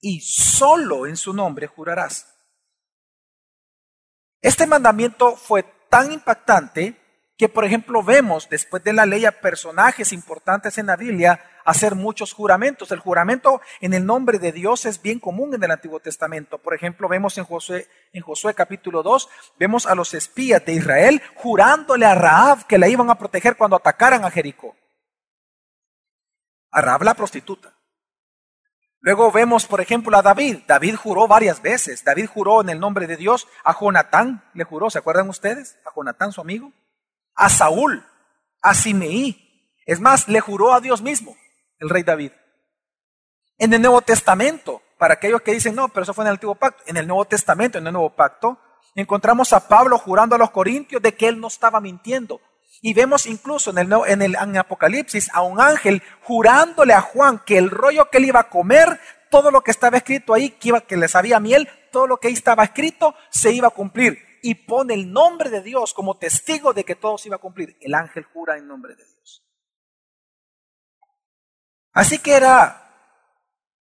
y 0.00 0.20
solo 0.20 1.06
en 1.06 1.16
su 1.16 1.32
nombre 1.32 1.68
jurarás. 1.68 2.26
Este 4.40 4.66
mandamiento 4.66 5.36
fue 5.36 5.62
tan 5.88 6.10
impactante 6.10 7.00
que, 7.36 7.48
por 7.48 7.64
ejemplo, 7.64 8.02
vemos 8.02 8.48
después 8.48 8.84
de 8.84 8.92
la 8.92 9.06
ley 9.06 9.24
a 9.24 9.40
personajes 9.40 10.12
importantes 10.12 10.78
en 10.78 10.86
la 10.86 10.96
Biblia 10.96 11.40
hacer 11.64 11.94
muchos 11.94 12.32
juramentos. 12.32 12.90
El 12.90 12.98
juramento 12.98 13.60
en 13.80 13.94
el 13.94 14.04
nombre 14.04 14.38
de 14.38 14.52
Dios 14.52 14.84
es 14.86 15.00
bien 15.00 15.18
común 15.18 15.54
en 15.54 15.62
el 15.62 15.70
Antiguo 15.70 16.00
Testamento. 16.00 16.58
Por 16.58 16.74
ejemplo, 16.74 17.08
vemos 17.08 17.38
en 17.38 17.44
Josué, 17.44 17.88
en 18.12 18.22
Josué 18.22 18.54
capítulo 18.54 19.02
2, 19.02 19.28
vemos 19.58 19.86
a 19.86 19.94
los 19.94 20.14
espías 20.14 20.64
de 20.64 20.74
Israel 20.74 21.22
jurándole 21.34 22.06
a 22.06 22.14
Raab 22.14 22.66
que 22.66 22.78
la 22.78 22.88
iban 22.88 23.10
a 23.10 23.18
proteger 23.18 23.56
cuando 23.56 23.76
atacaran 23.76 24.24
a 24.24 24.30
Jericó. 24.30 24.76
A 26.70 26.80
Raab 26.80 27.02
la 27.02 27.14
prostituta. 27.14 27.74
Luego 29.00 29.32
vemos, 29.32 29.66
por 29.66 29.80
ejemplo, 29.80 30.16
a 30.16 30.22
David. 30.22 30.60
David 30.68 30.94
juró 30.94 31.26
varias 31.26 31.60
veces. 31.60 32.04
David 32.04 32.26
juró 32.26 32.60
en 32.60 32.68
el 32.68 32.78
nombre 32.78 33.08
de 33.08 33.16
Dios. 33.16 33.48
A 33.64 33.76
Jonatán 33.76 34.48
le 34.54 34.62
juró, 34.62 34.90
¿se 34.90 34.98
acuerdan 34.98 35.28
ustedes? 35.28 35.76
A 35.84 35.90
Jonatán, 35.92 36.30
su 36.30 36.40
amigo. 36.40 36.72
A 37.34 37.48
Saúl, 37.48 38.04
a 38.60 38.74
Simeí. 38.74 39.38
Es 39.86 40.00
más, 40.00 40.28
le 40.28 40.40
juró 40.40 40.72
a 40.72 40.80
Dios 40.80 41.02
mismo, 41.02 41.36
el 41.78 41.90
rey 41.90 42.02
David. 42.02 42.32
En 43.58 43.72
el 43.72 43.82
Nuevo 43.82 44.02
Testamento, 44.02 44.82
para 44.98 45.14
aquellos 45.14 45.42
que 45.42 45.52
dicen, 45.52 45.74
no, 45.74 45.88
pero 45.88 46.04
eso 46.04 46.14
fue 46.14 46.24
en 46.24 46.28
el 46.28 46.34
Antiguo 46.34 46.54
Pacto. 46.54 46.82
En 46.86 46.96
el 46.96 47.06
Nuevo 47.06 47.24
Testamento, 47.24 47.78
en 47.78 47.86
el 47.86 47.92
Nuevo 47.92 48.14
Pacto, 48.14 48.58
encontramos 48.94 49.52
a 49.52 49.66
Pablo 49.68 49.98
jurando 49.98 50.36
a 50.36 50.38
los 50.38 50.50
corintios 50.50 51.02
de 51.02 51.14
que 51.14 51.28
él 51.28 51.40
no 51.40 51.48
estaba 51.48 51.80
mintiendo. 51.80 52.40
Y 52.80 52.94
vemos 52.94 53.26
incluso 53.26 53.70
en 53.70 53.78
el, 53.78 53.92
en 54.06 54.22
el 54.22 54.36
Apocalipsis 54.36 55.30
a 55.32 55.42
un 55.42 55.60
ángel 55.60 56.02
jurándole 56.22 56.94
a 56.94 57.00
Juan 57.00 57.42
que 57.44 57.58
el 57.58 57.70
rollo 57.70 58.10
que 58.10 58.18
él 58.18 58.26
iba 58.26 58.40
a 58.40 58.48
comer, 58.48 59.00
todo 59.30 59.50
lo 59.50 59.62
que 59.62 59.70
estaba 59.70 59.96
escrito 59.96 60.34
ahí, 60.34 60.50
que, 60.50 60.68
iba, 60.68 60.80
que 60.80 60.96
le 60.96 61.08
sabía 61.08 61.38
miel, 61.38 61.68
todo 61.90 62.06
lo 62.06 62.18
que 62.18 62.28
ahí 62.28 62.34
estaba 62.34 62.64
escrito, 62.64 63.14
se 63.30 63.52
iba 63.52 63.68
a 63.68 63.72
cumplir. 63.72 64.18
Y 64.42 64.54
pone 64.66 64.94
el 64.94 65.12
nombre 65.12 65.48
de 65.48 65.62
Dios 65.62 65.94
como 65.94 66.18
testigo 66.18 66.72
de 66.72 66.84
que 66.84 66.96
todo 66.96 67.16
se 67.16 67.28
iba 67.28 67.36
a 67.36 67.40
cumplir. 67.40 67.76
El 67.80 67.94
ángel 67.94 68.24
jura 68.24 68.58
en 68.58 68.66
nombre 68.66 68.94
de 68.94 69.04
Dios. 69.04 69.46
Así 71.92 72.18
que 72.18 72.34
era 72.34 72.82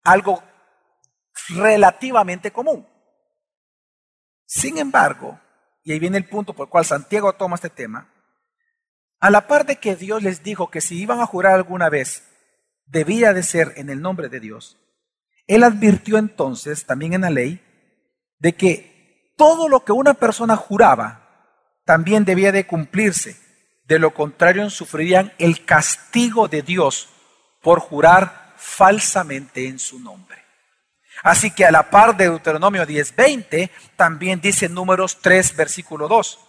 algo 0.03 0.43
relativamente 1.51 2.51
común. 2.51 2.87
Sin 4.47 4.79
embargo, 4.79 5.39
y 5.85 5.93
ahí 5.93 5.99
viene 5.99 6.19
el 6.19 6.29
punto 6.29 6.55
por 6.55 6.67
el 6.67 6.71
cual 6.71 6.85
Santiago 6.85 7.33
toma 7.35 7.57
este 7.57 7.71
tema, 7.71 8.13
a 9.21 9.31
la 9.31 9.47
par 9.47 9.67
de 9.67 9.77
que 9.77 9.97
Dios 9.97 10.23
les 10.23 10.43
dijo 10.43 10.71
que 10.71 10.81
si 10.81 11.01
iban 11.01 11.21
a 11.21 11.27
jurar 11.27 11.55
alguna 11.55 11.89
vez, 11.89 12.25
debía 12.87 13.33
de 13.33 13.43
ser 13.43 13.75
en 13.77 13.91
el 13.91 14.01
nombre 14.01 14.29
de 14.29 14.41
Dios, 14.41 14.79
Él 15.47 15.65
advirtió 15.65 16.19
entonces, 16.19 16.87
también 16.87 17.15
en 17.15 17.23
la 17.23 17.31
ley, 17.31 17.63
de 18.39 18.55
que 18.55 18.88
todo 19.39 19.71
lo 19.71 19.83
que 19.85 19.93
una 19.93 20.13
persona 20.13 20.57
juraba 20.57 21.23
también 21.87 22.27
debía 22.27 22.53
de 22.53 22.67
cumplirse. 22.67 23.41
De 23.87 23.99
lo 23.99 24.13
contrario, 24.13 24.69
sufrirían 24.69 25.33
el 25.39 25.65
castigo 25.65 26.47
de 26.47 26.61
Dios 26.61 27.09
por 27.63 27.81
jurar 27.81 28.53
falsamente 28.59 29.67
en 29.67 29.79
su 29.79 29.99
nombre. 29.99 30.45
Así 31.23 31.51
que 31.51 31.65
a 31.65 31.71
la 31.71 31.89
par 31.89 32.15
de 32.19 32.25
Deuteronomio 32.29 32.85
10:20, 32.85 33.71
también 33.97 34.43
dice 34.43 34.69
Números 34.69 35.19
3, 35.23 35.57
versículo 35.57 36.07
2 36.07 36.41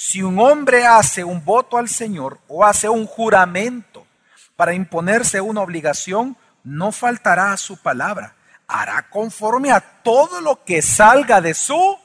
si 0.00 0.22
un 0.22 0.38
hombre 0.38 0.86
hace 0.86 1.24
un 1.24 1.44
voto 1.44 1.76
al 1.76 1.88
Señor 1.88 2.38
o 2.46 2.64
hace 2.64 2.88
un 2.88 3.04
juramento 3.04 4.06
para 4.54 4.72
imponerse 4.72 5.40
una 5.40 5.60
obligación, 5.60 6.36
no 6.62 6.92
faltará 6.92 7.50
a 7.50 7.56
su 7.56 7.82
palabra. 7.82 8.36
Hará 8.68 9.10
conforme 9.10 9.72
a 9.72 9.80
todo 9.80 10.40
lo 10.40 10.62
que 10.62 10.82
salga 10.82 11.40
de 11.40 11.52
su 11.52 11.98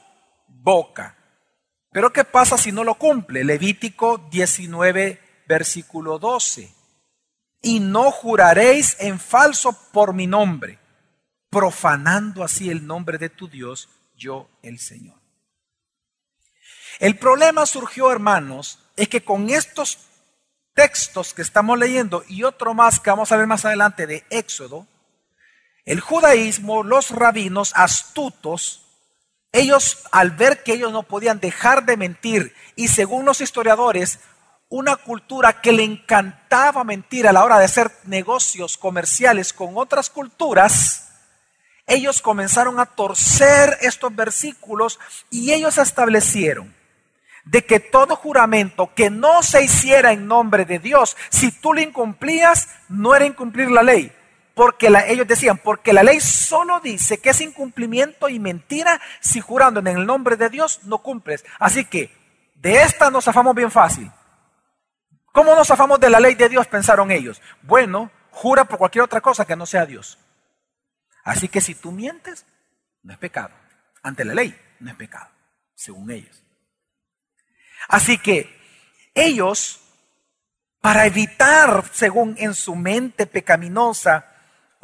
boca. 0.64 1.16
Pero 1.92 2.12
¿qué 2.12 2.24
pasa 2.24 2.58
si 2.58 2.72
no 2.72 2.82
lo 2.82 2.96
cumple? 2.96 3.44
Levítico 3.44 4.18
19, 4.30 5.44
versículo 5.46 6.18
12. 6.18 6.74
Y 7.62 7.78
no 7.78 8.10
juraréis 8.10 8.96
en 8.98 9.20
falso 9.20 9.78
por 9.92 10.12
mi 10.12 10.26
nombre, 10.26 10.78
profanando 11.50 12.42
así 12.42 12.68
el 12.68 12.84
nombre 12.84 13.18
de 13.18 13.28
tu 13.28 13.48
Dios, 13.48 13.88
yo 14.16 14.48
el 14.62 14.80
Señor. 14.80 15.20
El 16.98 17.16
problema 17.18 17.66
surgió, 17.66 18.10
hermanos, 18.10 18.80
es 18.96 19.08
que 19.08 19.22
con 19.22 19.50
estos 19.50 19.98
textos 20.74 21.34
que 21.34 21.42
estamos 21.42 21.78
leyendo 21.78 22.24
y 22.28 22.42
otro 22.42 22.74
más 22.74 22.98
que 23.00 23.10
vamos 23.10 23.30
a 23.30 23.36
ver 23.36 23.46
más 23.46 23.64
adelante 23.64 24.06
de 24.06 24.24
Éxodo, 24.30 24.86
el 25.84 26.00
judaísmo, 26.00 26.82
los 26.82 27.10
rabinos 27.10 27.72
astutos, 27.76 28.83
ellos 29.54 30.02
al 30.10 30.32
ver 30.32 30.64
que 30.64 30.72
ellos 30.72 30.92
no 30.92 31.04
podían 31.04 31.38
dejar 31.38 31.86
de 31.86 31.96
mentir 31.96 32.52
y 32.74 32.88
según 32.88 33.24
los 33.24 33.40
historiadores, 33.40 34.18
una 34.68 34.96
cultura 34.96 35.60
que 35.60 35.70
le 35.70 35.84
encantaba 35.84 36.82
mentir 36.82 37.28
a 37.28 37.32
la 37.32 37.44
hora 37.44 37.60
de 37.60 37.66
hacer 37.66 37.92
negocios 38.04 38.76
comerciales 38.76 39.52
con 39.52 39.78
otras 39.78 40.10
culturas, 40.10 41.08
ellos 41.86 42.20
comenzaron 42.20 42.80
a 42.80 42.86
torcer 42.86 43.78
estos 43.80 44.14
versículos 44.16 44.98
y 45.30 45.52
ellos 45.52 45.78
establecieron 45.78 46.74
de 47.44 47.64
que 47.64 47.78
todo 47.78 48.16
juramento 48.16 48.90
que 48.92 49.08
no 49.08 49.44
se 49.44 49.62
hiciera 49.62 50.10
en 50.10 50.26
nombre 50.26 50.64
de 50.64 50.80
Dios, 50.80 51.16
si 51.30 51.52
tú 51.52 51.74
lo 51.74 51.80
incumplías, 51.80 52.70
no 52.88 53.14
era 53.14 53.24
incumplir 53.24 53.70
la 53.70 53.84
ley. 53.84 54.10
Porque 54.54 54.92
ellos 55.08 55.26
decían, 55.26 55.58
porque 55.58 55.92
la 55.92 56.04
ley 56.04 56.20
solo 56.20 56.78
dice 56.80 57.18
que 57.18 57.30
es 57.30 57.40
incumplimiento 57.40 58.28
y 58.28 58.38
mentira 58.38 59.00
si 59.20 59.40
jurando 59.40 59.80
en 59.80 59.88
el 59.88 60.06
nombre 60.06 60.36
de 60.36 60.48
Dios 60.48 60.80
no 60.84 60.98
cumples. 60.98 61.44
Así 61.58 61.84
que 61.84 62.12
de 62.54 62.82
esta 62.82 63.10
nos 63.10 63.24
zafamos 63.24 63.54
bien 63.54 63.70
fácil. 63.70 64.10
¿Cómo 65.32 65.56
nos 65.56 65.66
zafamos 65.66 65.98
de 65.98 66.08
la 66.08 66.20
ley 66.20 66.36
de 66.36 66.48
Dios? 66.48 66.68
Pensaron 66.68 67.10
ellos. 67.10 67.42
Bueno, 67.62 68.12
jura 68.30 68.64
por 68.64 68.78
cualquier 68.78 69.02
otra 69.02 69.20
cosa 69.20 69.44
que 69.44 69.56
no 69.56 69.66
sea 69.66 69.84
Dios. 69.84 70.18
Así 71.24 71.48
que 71.48 71.60
si 71.60 71.74
tú 71.74 71.90
mientes, 71.90 72.46
no 73.02 73.12
es 73.12 73.18
pecado. 73.18 73.52
Ante 74.02 74.24
la 74.24 74.34
ley, 74.34 74.56
no 74.78 74.90
es 74.90 74.96
pecado, 74.96 75.30
según 75.74 76.10
ellos. 76.12 76.44
Así 77.88 78.18
que 78.18 78.56
ellos, 79.14 79.80
para 80.80 81.06
evitar, 81.06 81.84
según 81.92 82.36
en 82.38 82.54
su 82.54 82.76
mente 82.76 83.26
pecaminosa, 83.26 84.33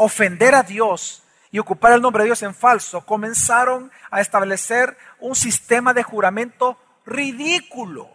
ofender 0.03 0.55
a 0.55 0.63
Dios 0.63 1.23
y 1.51 1.59
ocupar 1.59 1.93
el 1.93 2.01
nombre 2.01 2.23
de 2.23 2.29
Dios 2.29 2.43
en 2.43 2.55
falso, 2.55 3.05
comenzaron 3.05 3.91
a 4.11 4.21
establecer 4.21 4.97
un 5.19 5.35
sistema 5.35 5.93
de 5.93 6.03
juramento 6.03 6.79
ridículo. 7.05 8.09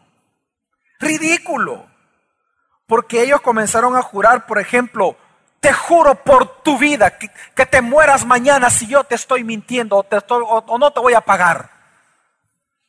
Ridículo. 1.00 1.86
Porque 2.88 3.22
ellos 3.22 3.42
comenzaron 3.42 3.96
a 3.96 4.02
jurar, 4.02 4.48
por 4.48 4.60
ejemplo, 4.60 5.16
te 5.60 5.74
juro 5.74 6.16
por 6.16 6.64
tu 6.64 6.80
vida 6.80 7.20
que, 7.20 7.66
te 7.66 7.82
mueras 7.82 8.26
mañana 8.26 8.72
si 8.72 8.88
yo 8.88 9.04
te 9.04 9.14
estoy 9.14 9.44
mintiendo 9.44 9.98
o 9.98 10.78
no 10.80 10.92
te 10.92 11.00
voy 11.00 11.14
a 11.14 11.22
pagar. 11.22 11.70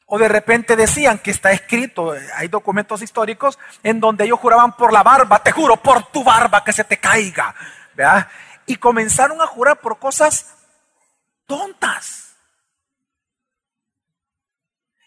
O 0.06 0.18
de 0.18 0.28
repente 0.28 0.74
decían 0.74 1.18
que 1.18 1.32
está 1.32 1.52
escrito, 1.52 2.14
hay 2.34 2.48
documentos 2.48 3.02
históricos 3.02 3.58
en 3.82 4.00
donde 4.00 4.24
ellos 4.24 4.38
juraban 4.38 4.74
por 4.74 4.92
la 4.92 5.02
barba, 5.02 5.42
te 5.42 5.52
juro 5.52 5.76
por 5.76 6.04
tu 6.04 6.24
barba 6.24 6.64
que 6.64 6.72
se 6.72 6.84
te 6.84 6.96
caiga. 6.98 7.54
Y 8.66 8.76
comenzaron 8.76 9.40
a 9.40 9.46
jurar 9.46 9.80
por 9.80 9.98
cosas 9.98 10.54
tontas. 11.46 12.36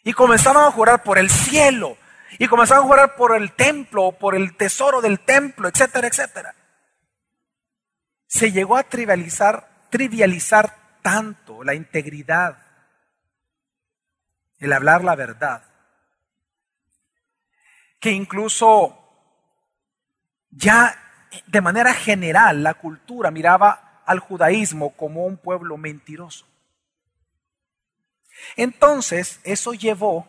Y 0.04 0.14
comenzaron 0.14 0.64
a 0.64 0.72
jurar 0.72 1.04
por 1.04 1.18
el 1.18 1.30
cielo. 1.30 1.98
Y 2.38 2.48
comenzaron 2.48 2.86
a 2.86 2.88
jurar 2.88 3.16
por 3.16 3.36
el 3.36 3.54
templo, 3.54 4.14
por 4.14 4.36
el 4.36 4.56
tesoro 4.56 5.02
del 5.02 5.20
templo, 5.20 5.68
etcétera, 5.68 6.08
etcétera. 6.08 6.56
se 8.28 8.52
llegó 8.52 8.78
a 8.78 8.84
trivializar, 8.84 9.88
trivializar 9.90 11.00
tanto 11.02 11.64
la 11.64 11.74
integridad, 11.74 12.64
el 14.60 14.72
hablar 14.72 15.04
la 15.04 15.16
verdad, 15.16 15.64
que 18.00 18.12
incluso 18.12 18.96
ya 20.52 21.09
de 21.48 21.62
manera 21.62 21.94
general 21.94 22.64
la 22.64 22.74
cultura 22.74 23.32
miraba 23.32 24.02
al 24.06 24.20
judaísmo 24.20 24.96
como 24.96 25.26
un 25.26 25.38
pueblo 25.38 25.78
mentiroso. 25.78 26.46
Entonces, 28.56 29.40
eso 29.44 29.74
llevó 29.74 30.28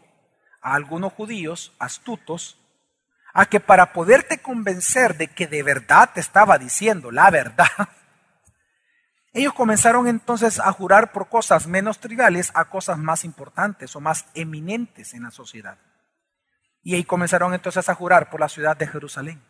a 0.61 0.75
algunos 0.75 1.13
judíos 1.13 1.73
astutos 1.79 2.59
a 3.33 3.47
que 3.47 3.61
para 3.61 3.93
poderte 3.93 4.43
convencer 4.43 5.17
de 5.17 5.29
que 5.29 5.47
de 5.47 5.63
verdad 5.63 6.11
te 6.13 6.21
estaba 6.21 6.59
diciendo 6.59 7.11
la 7.11 7.31
verdad, 7.31 7.67
ellos 9.33 9.55
comenzaron 9.55 10.09
entonces 10.09 10.59
a 10.59 10.73
jurar 10.73 11.13
por 11.13 11.29
cosas 11.29 11.67
menos 11.67 12.01
triviales 12.01 12.51
a 12.55 12.67
cosas 12.67 12.99
más 12.99 13.25
importantes 13.25 13.95
o 13.95 14.01
más 14.01 14.27
eminentes 14.35 15.15
en 15.15 15.23
la 15.23 15.31
sociedad. 15.31 15.79
Y 16.83 16.95
ahí 16.95 17.05
comenzaron 17.05 17.55
entonces 17.55 17.89
a 17.89 17.95
jurar 17.95 18.31
por 18.31 18.41
la 18.41 18.49
ciudad 18.49 18.77
de 18.77 18.87
Jerusalén. 18.87 19.50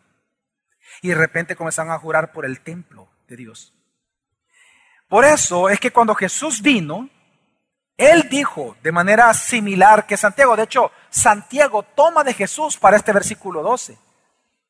Y 1.01 1.09
de 1.09 1.15
repente 1.15 1.55
comenzaron 1.55 1.91
a 1.91 1.99
jurar 1.99 2.31
por 2.31 2.45
el 2.45 2.61
templo 2.61 3.09
de 3.27 3.35
Dios. 3.37 3.73
Por 5.07 5.25
eso 5.25 5.69
es 5.69 5.79
que 5.79 5.91
cuando 5.91 6.15
Jesús 6.15 6.61
vino, 6.61 7.09
él 7.97 8.29
dijo 8.29 8.77
de 8.81 8.91
manera 8.91 9.33
similar 9.33 10.07
que 10.07 10.17
Santiago, 10.17 10.55
de 10.55 10.63
hecho, 10.63 10.91
Santiago 11.09 11.83
toma 11.83 12.23
de 12.23 12.33
Jesús 12.33 12.77
para 12.77 12.97
este 12.97 13.11
versículo 13.11 13.61
12. 13.61 13.97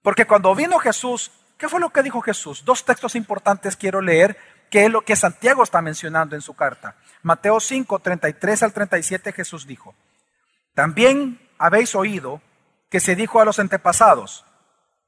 Porque 0.01 0.25
cuando 0.25 0.55
vino 0.55 0.79
Jesús, 0.79 1.31
¿qué 1.57 1.69
fue 1.69 1.79
lo 1.79 1.91
que 1.91 2.03
dijo 2.03 2.21
Jesús? 2.21 2.65
Dos 2.65 2.83
textos 2.83 3.15
importantes 3.15 3.75
quiero 3.75 4.01
leer, 4.01 4.37
que 4.69 4.85
es 4.85 4.91
lo 4.91 5.01
que 5.01 5.15
Santiago 5.15 5.63
está 5.63 5.81
mencionando 5.81 6.35
en 6.35 6.41
su 6.41 6.55
carta. 6.55 6.95
Mateo 7.21 7.59
5, 7.59 7.99
33 7.99 8.63
al 8.63 8.73
37 8.73 9.31
Jesús 9.33 9.67
dijo, 9.67 9.93
también 10.73 11.39
habéis 11.57 11.93
oído 11.93 12.41
que 12.89 12.99
se 12.99 13.15
dijo 13.15 13.39
a 13.39 13.45
los 13.45 13.59
antepasados, 13.59 14.45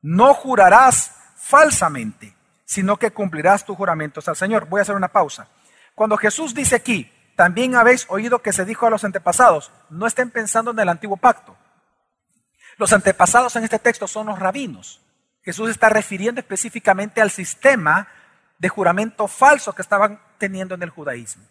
no 0.04 0.36
jurarás 0.36 1.16
falsamente, 1.36 2.36
sino 2.66 2.98
que 2.98 3.12
cumplirás 3.12 3.66
tus 3.66 3.76
juramentos 3.76 4.28
al 4.28 4.36
Señor. 4.36 4.68
Voy 4.68 4.80
a 4.80 4.82
hacer 4.84 4.96
una 4.96 5.08
pausa. 5.08 5.48
Cuando 5.96 6.18
Jesús 6.18 6.54
dice 6.54 6.76
aquí, 6.76 7.12
también 7.36 7.76
habéis 7.76 8.06
oído 8.10 8.42
que 8.44 8.54
se 8.54 8.66
dijo 8.66 8.86
a 8.86 8.92
los 8.92 9.04
antepasados, 9.04 9.72
no 9.90 10.06
estén 10.06 10.30
pensando 10.30 10.72
en 10.72 10.80
el 10.80 10.90
antiguo 10.90 11.18
pacto. 11.18 11.56
Los 12.78 12.94
antepasados 12.94 13.56
en 13.56 13.64
este 13.64 13.80
texto 13.80 14.08
son 14.08 14.28
los 14.28 14.38
rabinos. 14.38 15.02
Jesús 15.44 15.70
está 15.70 15.90
refiriendo 15.90 16.40
específicamente 16.40 17.22
al 17.22 17.32
sistema 17.32 18.08
de 18.60 18.70
juramento 18.70 19.28
falso 19.28 19.74
que 19.74 19.82
estaban 19.82 20.22
teniendo 20.38 20.76
en 20.76 20.84
el 20.84 20.90
judaísmo. 20.90 21.44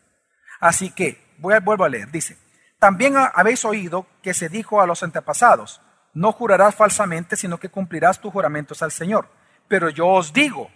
Así 0.61 0.90
que, 0.90 1.35
vuelvo 1.38 1.85
a 1.85 1.88
leer, 1.88 2.11
dice, 2.11 2.38
también 2.78 3.14
habéis 3.16 3.64
oído 3.64 4.06
que 4.23 4.35
se 4.35 4.49
dijo 4.49 4.80
a 4.80 4.87
los 4.87 5.02
antepasados, 5.02 5.80
no 6.14 6.33
jurarás 6.33 6.75
falsamente, 6.75 7.37
sino 7.37 7.59
que 7.59 7.69
cumplirás 7.69 8.21
tus 8.21 8.33
juramentos 8.33 8.83
al 8.83 8.92
Señor. 8.92 9.28
Pero 9.69 9.88
yo 9.88 10.07
os 10.09 10.33
digo, 10.33 10.71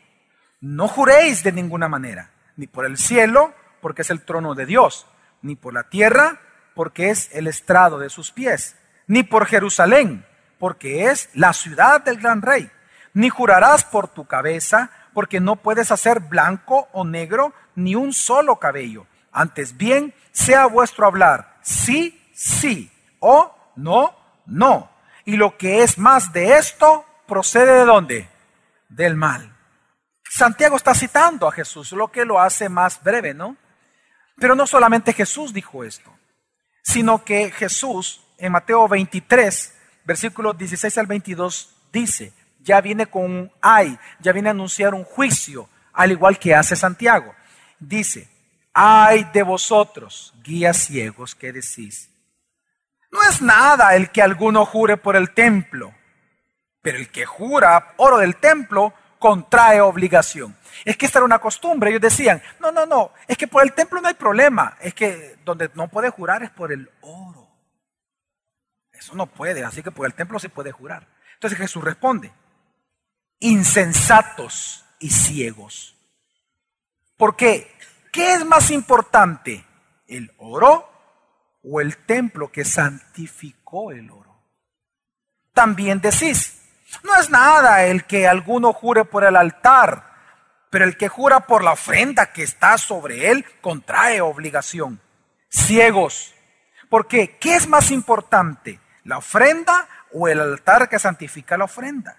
no 0.60 0.88
juréis 0.88 1.42
de 1.42 1.52
ninguna 1.52 1.88
manera, 1.88 2.30
ni 2.56 2.66
por 2.66 2.86
el 2.86 2.96
cielo, 2.96 3.52
porque 3.80 4.02
es 4.02 4.10
el 4.10 4.24
trono 4.24 4.54
de 4.54 4.66
Dios, 4.66 5.06
ni 5.42 5.56
por 5.56 5.74
la 5.74 5.84
tierra, 5.84 6.40
porque 6.74 7.10
es 7.10 7.30
el 7.32 7.46
estrado 7.46 7.98
de 7.98 8.10
sus 8.10 8.32
pies, 8.32 8.76
ni 9.06 9.22
por 9.22 9.46
Jerusalén, 9.46 10.24
porque 10.58 11.10
es 11.10 11.28
la 11.34 11.52
ciudad 11.52 12.02
del 12.02 12.18
gran 12.18 12.42
rey, 12.42 12.70
ni 13.12 13.28
jurarás 13.28 13.84
por 13.84 14.08
tu 14.08 14.26
cabeza, 14.26 14.90
porque 15.12 15.40
no 15.40 15.56
puedes 15.56 15.90
hacer 15.90 16.20
blanco 16.20 16.88
o 16.92 17.04
negro 17.04 17.52
ni 17.74 17.94
un 17.94 18.12
solo 18.12 18.56
cabello. 18.56 19.06
Antes 19.32 19.76
bien, 19.76 20.14
sea 20.32 20.66
vuestro 20.66 21.06
hablar 21.06 21.56
sí, 21.66 22.22
sí, 22.32 22.90
o 23.18 23.54
no, 23.76 24.16
no. 24.46 24.90
Y 25.26 25.36
lo 25.36 25.58
que 25.58 25.82
es 25.82 25.98
más 25.98 26.32
de 26.32 26.56
esto, 26.56 27.04
procede 27.26 27.80
de 27.80 27.84
dónde? 27.84 28.28
Del 28.88 29.16
mal. 29.16 29.54
Santiago 30.30 30.76
está 30.76 30.94
citando 30.94 31.48
a 31.48 31.52
Jesús, 31.52 31.92
lo 31.92 32.08
que 32.12 32.24
lo 32.24 32.40
hace 32.40 32.68
más 32.68 33.02
breve, 33.02 33.34
¿no? 33.34 33.56
Pero 34.36 34.54
no 34.54 34.66
solamente 34.66 35.12
Jesús 35.12 35.52
dijo 35.52 35.82
esto, 35.82 36.10
sino 36.82 37.24
que 37.24 37.50
Jesús 37.50 38.22
en 38.38 38.52
Mateo 38.52 38.86
23, 38.86 39.74
versículos 40.04 40.56
16 40.56 40.98
al 40.98 41.06
22, 41.06 41.74
dice, 41.92 42.32
ya 42.60 42.80
viene 42.80 43.06
con 43.06 43.24
un 43.24 43.52
ay, 43.60 43.98
ya 44.20 44.32
viene 44.32 44.48
a 44.48 44.52
anunciar 44.52 44.94
un 44.94 45.04
juicio, 45.04 45.68
al 45.92 46.12
igual 46.12 46.38
que 46.38 46.54
hace 46.54 46.76
Santiago. 46.76 47.34
Dice, 47.80 48.28
ay 48.72 49.28
de 49.32 49.42
vosotros, 49.42 50.34
guías 50.44 50.76
ciegos, 50.76 51.34
que 51.34 51.52
decís, 51.52 52.10
no 53.16 53.22
es 53.28 53.40
nada 53.42 53.96
el 53.96 54.10
que 54.10 54.22
alguno 54.22 54.66
jure 54.66 54.96
por 54.96 55.16
el 55.16 55.32
templo, 55.32 55.94
pero 56.82 56.98
el 56.98 57.10
que 57.10 57.24
jura 57.24 57.94
oro 57.96 58.18
del 58.18 58.36
templo 58.36 58.92
contrae 59.18 59.80
obligación. 59.80 60.56
Es 60.84 60.96
que 60.96 61.06
esta 61.06 61.18
era 61.18 61.24
una 61.24 61.38
costumbre. 61.38 61.90
Ellos 61.90 62.02
decían, 62.02 62.42
no, 62.60 62.70
no, 62.70 62.84
no, 62.86 63.12
es 63.26 63.36
que 63.36 63.48
por 63.48 63.62
el 63.62 63.72
templo 63.72 64.00
no 64.00 64.08
hay 64.08 64.14
problema. 64.14 64.76
Es 64.80 64.94
que 64.94 65.38
donde 65.44 65.70
no 65.74 65.88
puede 65.88 66.10
jurar 66.10 66.42
es 66.42 66.50
por 66.50 66.70
el 66.72 66.90
oro. 67.00 67.48
Eso 68.92 69.14
no 69.14 69.26
puede, 69.26 69.64
así 69.64 69.82
que 69.82 69.90
por 69.90 70.06
el 70.06 70.14
templo 70.14 70.38
sí 70.38 70.48
puede 70.48 70.72
jurar. 70.72 71.06
Entonces 71.34 71.58
Jesús 71.58 71.82
responde, 71.82 72.32
insensatos 73.40 74.84
y 74.98 75.10
ciegos. 75.10 75.96
¿Por 77.16 77.36
qué? 77.36 77.74
¿Qué 78.12 78.34
es 78.34 78.44
más 78.44 78.70
importante? 78.70 79.64
¿El 80.06 80.32
oro 80.38 80.95
o 81.68 81.80
el 81.80 81.96
templo 81.98 82.50
que 82.52 82.64
santificó 82.64 83.90
el 83.90 84.10
oro? 84.10 84.42
También 85.52 86.00
decís, 86.00 86.62
no 87.02 87.14
es 87.16 87.30
nada 87.30 87.84
el 87.84 88.04
que 88.04 88.28
alguno 88.28 88.72
jure 88.72 89.04
por 89.04 89.24
el 89.24 89.36
altar 89.36 90.16
pero 90.76 90.84
el 90.84 90.96
que 90.96 91.08
jura 91.08 91.40
por 91.40 91.64
la 91.64 91.72
ofrenda 91.72 92.32
que 92.32 92.42
está 92.42 92.76
sobre 92.78 93.30
él 93.30 93.46
contrae 93.62 94.20
obligación. 94.20 95.00
Ciegos. 95.48 96.34
Porque, 96.90 97.38
¿qué 97.38 97.56
es 97.56 97.66
más 97.66 97.90
importante? 97.90 98.78
¿La 99.04 99.18
ofrenda 99.18 99.88
o 100.12 100.28
el 100.28 100.38
altar 100.38 100.88
que 100.90 100.98
santifica 100.98 101.56
la 101.56 101.64
ofrenda? 101.64 102.18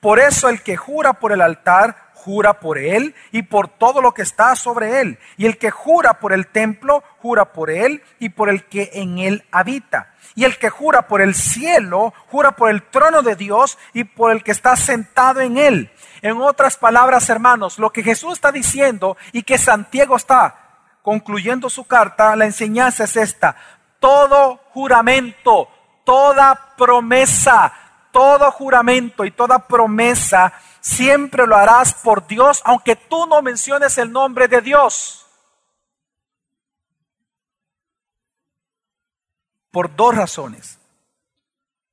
Por 0.00 0.18
eso 0.18 0.48
el 0.48 0.62
que 0.62 0.76
jura 0.76 1.14
por 1.14 1.30
el 1.30 1.40
altar, 1.40 2.03
jura 2.14 2.60
por 2.60 2.78
él 2.78 3.14
y 3.32 3.42
por 3.42 3.68
todo 3.68 4.00
lo 4.00 4.14
que 4.14 4.22
está 4.22 4.56
sobre 4.56 5.00
él. 5.00 5.18
Y 5.36 5.46
el 5.46 5.58
que 5.58 5.70
jura 5.70 6.14
por 6.14 6.32
el 6.32 6.46
templo, 6.46 7.02
jura 7.20 7.52
por 7.52 7.70
él 7.70 8.02
y 8.18 8.30
por 8.30 8.48
el 8.48 8.64
que 8.64 8.90
en 8.94 9.18
él 9.18 9.44
habita. 9.50 10.14
Y 10.34 10.44
el 10.44 10.58
que 10.58 10.70
jura 10.70 11.06
por 11.06 11.20
el 11.20 11.34
cielo, 11.34 12.14
jura 12.28 12.52
por 12.52 12.70
el 12.70 12.82
trono 12.82 13.22
de 13.22 13.36
Dios 13.36 13.78
y 13.92 14.04
por 14.04 14.32
el 14.32 14.42
que 14.42 14.52
está 14.52 14.74
sentado 14.76 15.40
en 15.40 15.58
él. 15.58 15.90
En 16.22 16.40
otras 16.40 16.76
palabras, 16.76 17.28
hermanos, 17.28 17.78
lo 17.78 17.90
que 17.90 18.02
Jesús 18.02 18.34
está 18.34 18.50
diciendo 18.50 19.16
y 19.32 19.42
que 19.42 19.58
Santiago 19.58 20.16
está 20.16 20.60
concluyendo 21.02 21.68
su 21.68 21.84
carta, 21.84 22.34
la 22.34 22.46
enseñanza 22.46 23.04
es 23.04 23.16
esta. 23.16 23.56
Todo 24.00 24.60
juramento, 24.72 25.68
toda 26.04 26.74
promesa, 26.76 27.72
todo 28.10 28.50
juramento 28.50 29.24
y 29.24 29.30
toda 29.30 29.58
promesa, 29.58 30.52
siempre 30.84 31.46
lo 31.46 31.56
harás 31.56 31.94
por 31.94 32.26
Dios, 32.26 32.60
aunque 32.64 32.94
tú 32.94 33.26
no 33.26 33.40
menciones 33.40 33.96
el 33.96 34.12
nombre 34.12 34.48
de 34.48 34.60
Dios. 34.60 35.26
Por 39.70 39.96
dos 39.96 40.14
razones. 40.14 40.78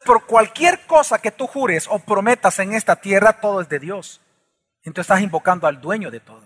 Por 0.03 0.25
cualquier 0.25 0.85
cosa 0.87 1.19
que 1.19 1.31
tú 1.31 1.47
jures 1.47 1.87
o 1.89 1.99
prometas 1.99 2.59
en 2.59 2.73
esta 2.73 2.97
tierra, 2.97 3.39
todo 3.39 3.61
es 3.61 3.69
de 3.69 3.79
Dios. 3.79 4.19
Entonces 4.83 5.09
estás 5.09 5.21
invocando 5.21 5.67
al 5.67 5.79
dueño 5.79 6.11
de 6.11 6.19
todo. 6.19 6.43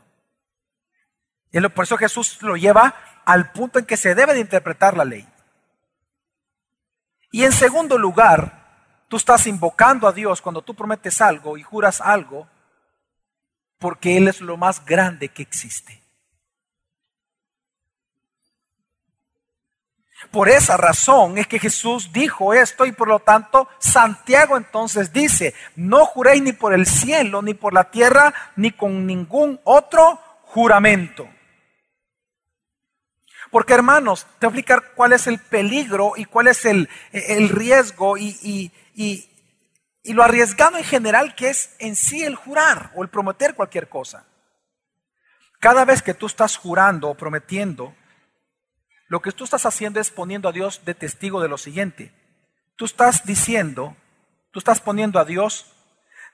Y 1.52 1.60
por 1.70 1.86
eso 1.86 1.98
Jesús 1.98 2.42
lo 2.42 2.58
lleva 2.58 2.94
al 3.26 3.52
punto 3.54 3.80
en 3.80 3.86
que 3.86 3.98
se 3.98 4.14
debe 4.14 4.34
de 4.36 4.42
interpretar 4.42 4.96
la 4.96 5.06
ley. 5.06 5.28
Y 7.32 7.44
en 7.44 7.52
segundo 7.52 7.98
lugar, 7.98 8.65
tú 9.16 9.18
estás 9.18 9.48
invocando 9.48 10.10
a 10.10 10.12
Dios 10.12 10.42
cuando 10.42 10.62
tú 10.62 10.76
prometes 10.76 11.22
algo 11.22 11.56
y 11.58 11.64
juras 11.64 12.02
algo, 12.02 12.50
porque 13.80 14.18
Él 14.18 14.28
es 14.28 14.42
lo 14.42 14.58
más 14.58 14.84
grande 14.84 15.30
que 15.30 15.42
existe. 15.42 16.04
Por 20.32 20.50
esa 20.50 20.76
razón 20.76 21.38
es 21.38 21.48
que 21.48 21.60
Jesús 21.60 22.12
dijo 22.12 22.54
esto 22.54 22.86
y 22.86 22.92
por 22.92 23.08
lo 23.08 23.20
tanto 23.20 23.70
Santiago 23.80 24.58
entonces 24.58 25.14
dice, 25.14 25.54
no 25.78 26.06
juréis 26.06 26.44
ni 26.44 26.52
por 26.52 26.74
el 26.74 26.86
cielo, 26.86 27.42
ni 27.42 27.54
por 27.54 27.74
la 27.74 27.90
tierra, 27.90 28.34
ni 28.58 28.72
con 28.72 29.08
ningún 29.08 29.62
otro 29.64 30.20
juramento. 30.42 31.26
Porque 33.50 33.74
hermanos, 33.74 34.28
te 34.40 34.48
voy 34.48 34.58
a 34.58 34.60
explicar 34.60 34.92
cuál 34.94 35.14
es 35.14 35.28
el 35.28 35.40
peligro 35.40 36.16
y 36.18 36.26
cuál 36.26 36.48
es 36.48 36.66
el, 36.66 36.90
el 37.14 37.48
riesgo 37.48 38.18
y, 38.18 38.38
y, 38.44 38.74
y, 38.96 39.30
y 40.04 40.14
lo 40.14 40.24
arriesgado 40.24 40.78
en 40.78 40.84
general 40.84 41.36
que 41.36 41.50
es 41.50 41.76
en 41.80 41.96
sí 41.96 42.24
el 42.24 42.36
jurar 42.36 42.92
o 42.96 43.04
el 43.04 43.10
prometer 43.10 43.54
cualquier 43.54 43.90
cosa. 43.90 44.26
Cada 45.60 45.86
vez 45.86 46.02
que 46.02 46.14
tú 46.14 46.26
estás 46.26 46.58
jurando 46.58 47.10
o 47.10 47.16
prometiendo, 47.16 47.96
lo 49.08 49.22
que 49.22 49.32
tú 49.32 49.44
estás 49.44 49.66
haciendo 49.66 50.00
es 50.00 50.10
poniendo 50.10 50.50
a 50.50 50.52
Dios 50.52 50.84
de 50.86 50.96
testigo 50.96 51.42
de 51.42 51.50
lo 51.50 51.58
siguiente. 51.58 52.14
Tú 52.76 52.86
estás 52.86 53.26
diciendo, 53.26 53.96
tú 54.52 54.60
estás 54.60 54.80
poniendo 54.80 55.20
a 55.20 55.26
Dios 55.26 55.72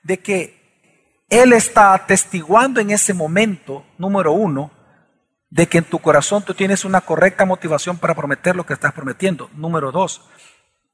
de 0.02 0.20
que 0.20 1.24
Él 1.28 1.52
está 1.52 1.94
atestiguando 1.94 2.80
en 2.80 2.90
ese 2.90 3.14
momento, 3.14 3.86
número 3.98 4.32
uno, 4.32 4.70
de 5.50 5.66
que 5.66 5.78
en 5.78 5.84
tu 5.84 5.98
corazón 5.98 6.42
tú 6.42 6.54
tienes 6.54 6.84
una 6.84 7.02
correcta 7.02 7.44
motivación 7.44 7.98
para 7.98 8.14
prometer 8.14 8.56
lo 8.56 8.64
que 8.64 8.72
estás 8.72 8.92
prometiendo. 8.92 9.50
Número 9.52 9.92
dos, 9.92 10.22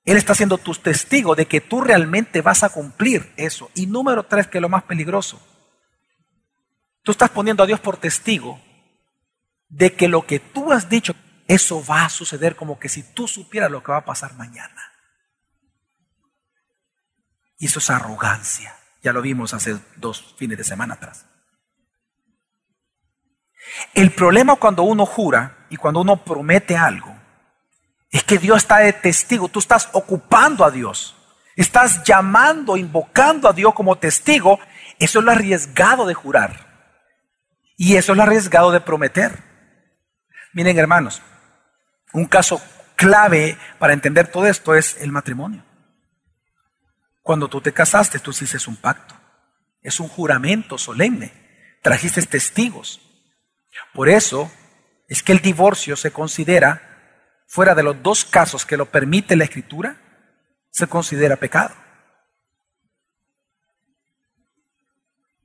Él 0.08 0.16
está 0.16 0.34
siendo 0.34 0.56
tu 0.56 0.72
testigo 0.72 1.34
de 1.34 1.44
que 1.44 1.60
tú 1.60 1.82
realmente 1.82 2.40
vas 2.40 2.62
a 2.62 2.70
cumplir 2.70 3.30
eso. 3.36 3.70
Y 3.74 3.86
número 3.86 4.22
tres, 4.22 4.46
que 4.46 4.56
es 4.56 4.62
lo 4.62 4.70
más 4.70 4.84
peligroso, 4.84 5.38
tú 7.02 7.12
estás 7.12 7.28
poniendo 7.28 7.62
a 7.62 7.66
Dios 7.66 7.78
por 7.78 7.98
testigo 7.98 8.58
de 9.68 9.92
que 9.92 10.08
lo 10.08 10.24
que 10.24 10.40
tú 10.40 10.72
has 10.72 10.88
dicho, 10.88 11.14
eso 11.46 11.84
va 11.84 12.06
a 12.06 12.08
suceder 12.08 12.56
como 12.56 12.78
que 12.78 12.88
si 12.88 13.02
tú 13.02 13.28
supieras 13.28 13.70
lo 13.70 13.82
que 13.82 13.92
va 13.92 13.98
a 13.98 14.04
pasar 14.06 14.32
mañana. 14.32 14.94
Y 17.58 17.66
eso 17.66 17.78
es 17.78 17.90
arrogancia. 17.90 18.74
Ya 19.02 19.12
lo 19.12 19.20
vimos 19.20 19.52
hace 19.52 19.78
dos 19.96 20.34
fines 20.38 20.56
de 20.56 20.64
semana 20.64 20.94
atrás. 20.94 21.26
El 23.92 24.10
problema 24.12 24.56
cuando 24.56 24.84
uno 24.84 25.04
jura 25.04 25.66
y 25.68 25.76
cuando 25.76 26.00
uno 26.00 26.24
promete 26.24 26.78
algo 26.78 27.17
es 28.10 28.24
que 28.24 28.38
Dios 28.38 28.58
está 28.58 28.78
de 28.78 28.92
testigo, 28.92 29.48
tú 29.48 29.58
estás 29.58 29.88
ocupando 29.92 30.64
a 30.64 30.70
Dios, 30.70 31.14
estás 31.56 32.02
llamando, 32.04 32.76
invocando 32.76 33.48
a 33.48 33.52
Dios 33.52 33.74
como 33.74 33.96
testigo, 33.96 34.58
eso 34.98 35.18
es 35.18 35.24
lo 35.24 35.30
arriesgado 35.30 36.06
de 36.06 36.14
jurar 36.14 36.66
y 37.76 37.96
eso 37.96 38.12
es 38.12 38.16
lo 38.16 38.22
arriesgado 38.22 38.70
de 38.70 38.80
prometer. 38.80 39.42
Miren 40.52 40.78
hermanos, 40.78 41.22
un 42.12 42.26
caso 42.26 42.60
clave 42.96 43.56
para 43.78 43.92
entender 43.92 44.28
todo 44.28 44.46
esto 44.46 44.74
es 44.74 45.00
el 45.00 45.12
matrimonio. 45.12 45.64
Cuando 47.22 47.48
tú 47.48 47.60
te 47.60 47.72
casaste, 47.72 48.18
tú 48.18 48.30
hiciste 48.30 48.58
un 48.68 48.76
pacto, 48.76 49.14
es 49.82 50.00
un 50.00 50.08
juramento 50.08 50.78
solemne, 50.78 51.32
trajiste 51.82 52.22
testigos. 52.22 53.00
Por 53.92 54.08
eso 54.08 54.50
es 55.08 55.22
que 55.22 55.32
el 55.32 55.40
divorcio 55.40 55.94
se 55.94 56.10
considera, 56.10 56.87
fuera 57.48 57.74
de 57.74 57.82
los 57.82 58.00
dos 58.02 58.24
casos 58.24 58.64
que 58.66 58.76
lo 58.76 58.86
permite 58.86 59.34
la 59.34 59.44
escritura, 59.44 59.96
se 60.70 60.86
considera 60.86 61.36
pecado. 61.36 61.74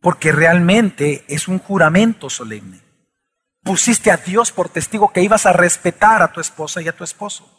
Porque 0.02 0.34
realmente 0.34 1.24
es 1.30 1.48
un 1.48 1.60
juramento 1.60 2.30
solemne. 2.30 2.82
Pusiste 3.64 4.12
a 4.12 4.18
Dios 4.18 4.52
por 4.52 4.68
testigo 4.68 5.14
que 5.14 5.22
ibas 5.22 5.46
a 5.46 5.54
respetar 5.54 6.22
a 6.22 6.34
tu 6.34 6.42
esposa 6.42 6.82
y 6.82 6.90
a 6.90 6.96
tu 6.96 7.06
esposo. 7.06 7.50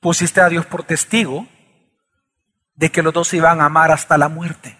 Pusiste 0.00 0.40
a 0.40 0.48
Dios 0.48 0.64
por 0.64 0.82
testigo 0.82 1.46
de 2.74 2.90
que 2.90 3.02
los 3.02 3.12
dos 3.12 3.34
iban 3.34 3.60
a 3.60 3.66
amar 3.66 3.92
hasta 3.92 4.16
la 4.16 4.30
muerte. 4.30 4.78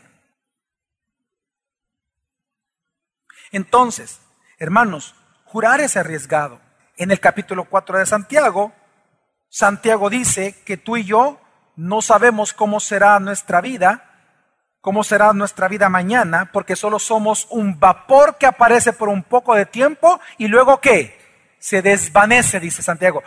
Entonces, 3.51 4.23
hermanos, 4.59 5.15
jurar 5.45 5.83
es 5.83 5.99
arriesgado. 5.99 6.72
En 7.03 7.11
el 7.11 7.19
capítulo 7.19 7.65
4 7.65 7.99
de 7.99 8.07
Santiago, 8.07 8.71
Santiago 9.49 10.09
dice 10.09 10.63
que 10.65 10.77
tú 10.77 10.97
y 10.97 11.03
yo 11.03 11.41
no 11.75 12.01
sabemos 12.01 12.53
cómo 12.53 12.79
será 12.79 13.19
nuestra 13.19 13.61
vida, 13.61 14.05
cómo 14.81 15.03
será 15.03 15.33
nuestra 15.33 15.67
vida 15.67 15.89
mañana, 15.89 16.51
porque 16.53 16.77
solo 16.77 17.01
somos 17.01 17.49
un 17.51 17.81
vapor 17.81 18.37
que 18.39 18.47
aparece 18.47 18.93
por 18.93 19.09
un 19.09 19.25
poco 19.25 19.57
de 19.57 19.67
tiempo 19.67 20.21
y 20.39 20.47
luego 20.47 20.81
qué? 20.81 21.19
Se 21.59 21.83
desvanece, 21.83 22.61
dice 22.61 22.85
Santiago. 22.85 23.25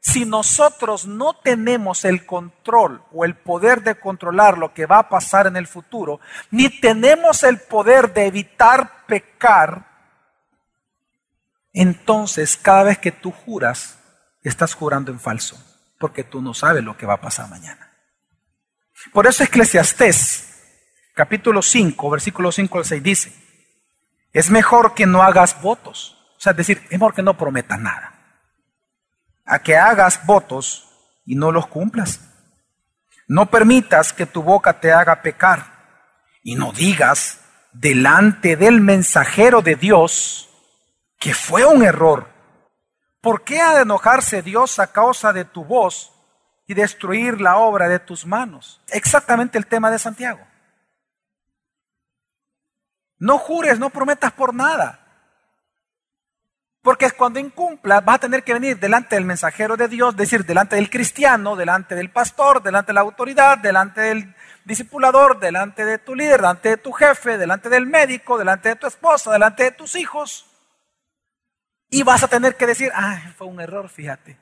Si 0.00 0.24
nosotros 0.24 1.06
no 1.06 1.34
tenemos 1.34 2.04
el 2.04 2.26
control 2.26 3.04
o 3.12 3.24
el 3.24 3.36
poder 3.36 3.84
de 3.84 4.00
controlar 4.00 4.58
lo 4.58 4.74
que 4.74 4.86
va 4.86 4.98
a 4.98 5.08
pasar 5.08 5.46
en 5.46 5.56
el 5.56 5.68
futuro, 5.68 6.18
ni 6.50 6.68
tenemos 6.80 7.44
el 7.44 7.60
poder 7.60 8.12
de 8.12 8.26
evitar 8.26 9.06
pecar, 9.06 9.91
entonces 11.72 12.56
cada 12.56 12.84
vez 12.84 12.98
que 12.98 13.12
tú 13.12 13.30
juras, 13.30 13.98
estás 14.42 14.74
jurando 14.74 15.12
en 15.12 15.20
falso, 15.20 15.56
porque 15.98 16.24
tú 16.24 16.42
no 16.42 16.54
sabes 16.54 16.82
lo 16.82 16.96
que 16.96 17.06
va 17.06 17.14
a 17.14 17.20
pasar 17.20 17.48
mañana. 17.48 17.92
Por 19.12 19.26
eso 19.26 19.44
Eclesiastés, 19.44 20.48
capítulo 21.14 21.62
5, 21.62 22.10
versículo 22.10 22.52
5 22.52 22.78
al 22.78 22.84
6 22.84 23.02
dice, 23.02 23.32
es 24.32 24.50
mejor 24.50 24.94
que 24.94 25.06
no 25.06 25.22
hagas 25.22 25.60
votos, 25.62 26.18
o 26.36 26.40
sea, 26.40 26.52
es 26.52 26.56
decir, 26.56 26.82
es 26.84 26.98
mejor 26.98 27.14
que 27.14 27.22
no 27.22 27.36
prometas 27.36 27.78
nada 27.78 28.12
a 29.44 29.58
que 29.60 29.76
hagas 29.76 30.24
votos 30.26 30.88
y 31.24 31.34
no 31.34 31.52
los 31.52 31.66
cumplas. 31.66 32.20
No 33.28 33.50
permitas 33.50 34.12
que 34.12 34.26
tu 34.26 34.42
boca 34.42 34.80
te 34.80 34.92
haga 34.92 35.22
pecar 35.22 35.66
y 36.42 36.54
no 36.54 36.72
digas 36.72 37.40
delante 37.72 38.56
del 38.56 38.80
mensajero 38.80 39.62
de 39.62 39.76
Dios 39.76 40.48
que 41.22 41.34
fue 41.34 41.64
un 41.64 41.84
error. 41.84 42.26
¿Por 43.20 43.44
qué 43.44 43.60
ha 43.60 43.76
de 43.76 43.82
enojarse 43.82 44.42
Dios 44.42 44.80
a 44.80 44.92
causa 44.92 45.32
de 45.32 45.44
tu 45.44 45.64
voz 45.64 46.12
y 46.66 46.74
destruir 46.74 47.40
la 47.40 47.58
obra 47.58 47.88
de 47.88 48.00
tus 48.00 48.26
manos? 48.26 48.82
Exactamente 48.88 49.56
el 49.56 49.68
tema 49.68 49.92
de 49.92 50.00
Santiago. 50.00 50.40
No 53.18 53.38
jures, 53.38 53.78
no 53.78 53.90
prometas 53.90 54.32
por 54.32 54.52
nada. 54.52 54.98
Porque 56.82 57.08
cuando 57.12 57.38
incumplas 57.38 58.04
vas 58.04 58.16
a 58.16 58.18
tener 58.22 58.42
que 58.42 58.54
venir 58.54 58.80
delante 58.80 59.14
del 59.14 59.24
mensajero 59.24 59.76
de 59.76 59.86
Dios, 59.86 60.16
decir, 60.16 60.44
delante 60.44 60.74
del 60.74 60.90
cristiano, 60.90 61.54
delante 61.54 61.94
del 61.94 62.10
pastor, 62.10 62.64
delante 62.64 62.88
de 62.88 62.94
la 62.94 63.02
autoridad, 63.02 63.58
delante 63.58 64.00
del 64.00 64.34
discipulador, 64.64 65.38
delante 65.38 65.84
de 65.84 65.98
tu 65.98 66.16
líder, 66.16 66.38
delante 66.38 66.70
de 66.70 66.76
tu 66.78 66.90
jefe, 66.90 67.38
delante 67.38 67.68
del 67.68 67.86
médico, 67.86 68.38
delante 68.38 68.70
de 68.70 68.76
tu 68.76 68.88
esposa, 68.88 69.30
delante 69.30 69.62
de 69.62 69.70
tus 69.70 69.94
hijos. 69.94 70.48
Y 71.92 72.02
vas 72.02 72.24
a 72.24 72.28
tener 72.28 72.56
que 72.56 72.66
decir, 72.66 72.90
ah, 72.92 73.32
fue 73.38 73.46
un 73.46 73.60
error, 73.60 73.88
fíjate. 73.88 74.36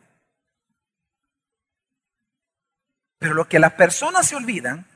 Pero 3.19 3.35
lo 3.35 3.47
que 3.47 3.59
las 3.59 3.75
personas 3.75 4.27
se 4.27 4.37
olvidan 4.37 4.87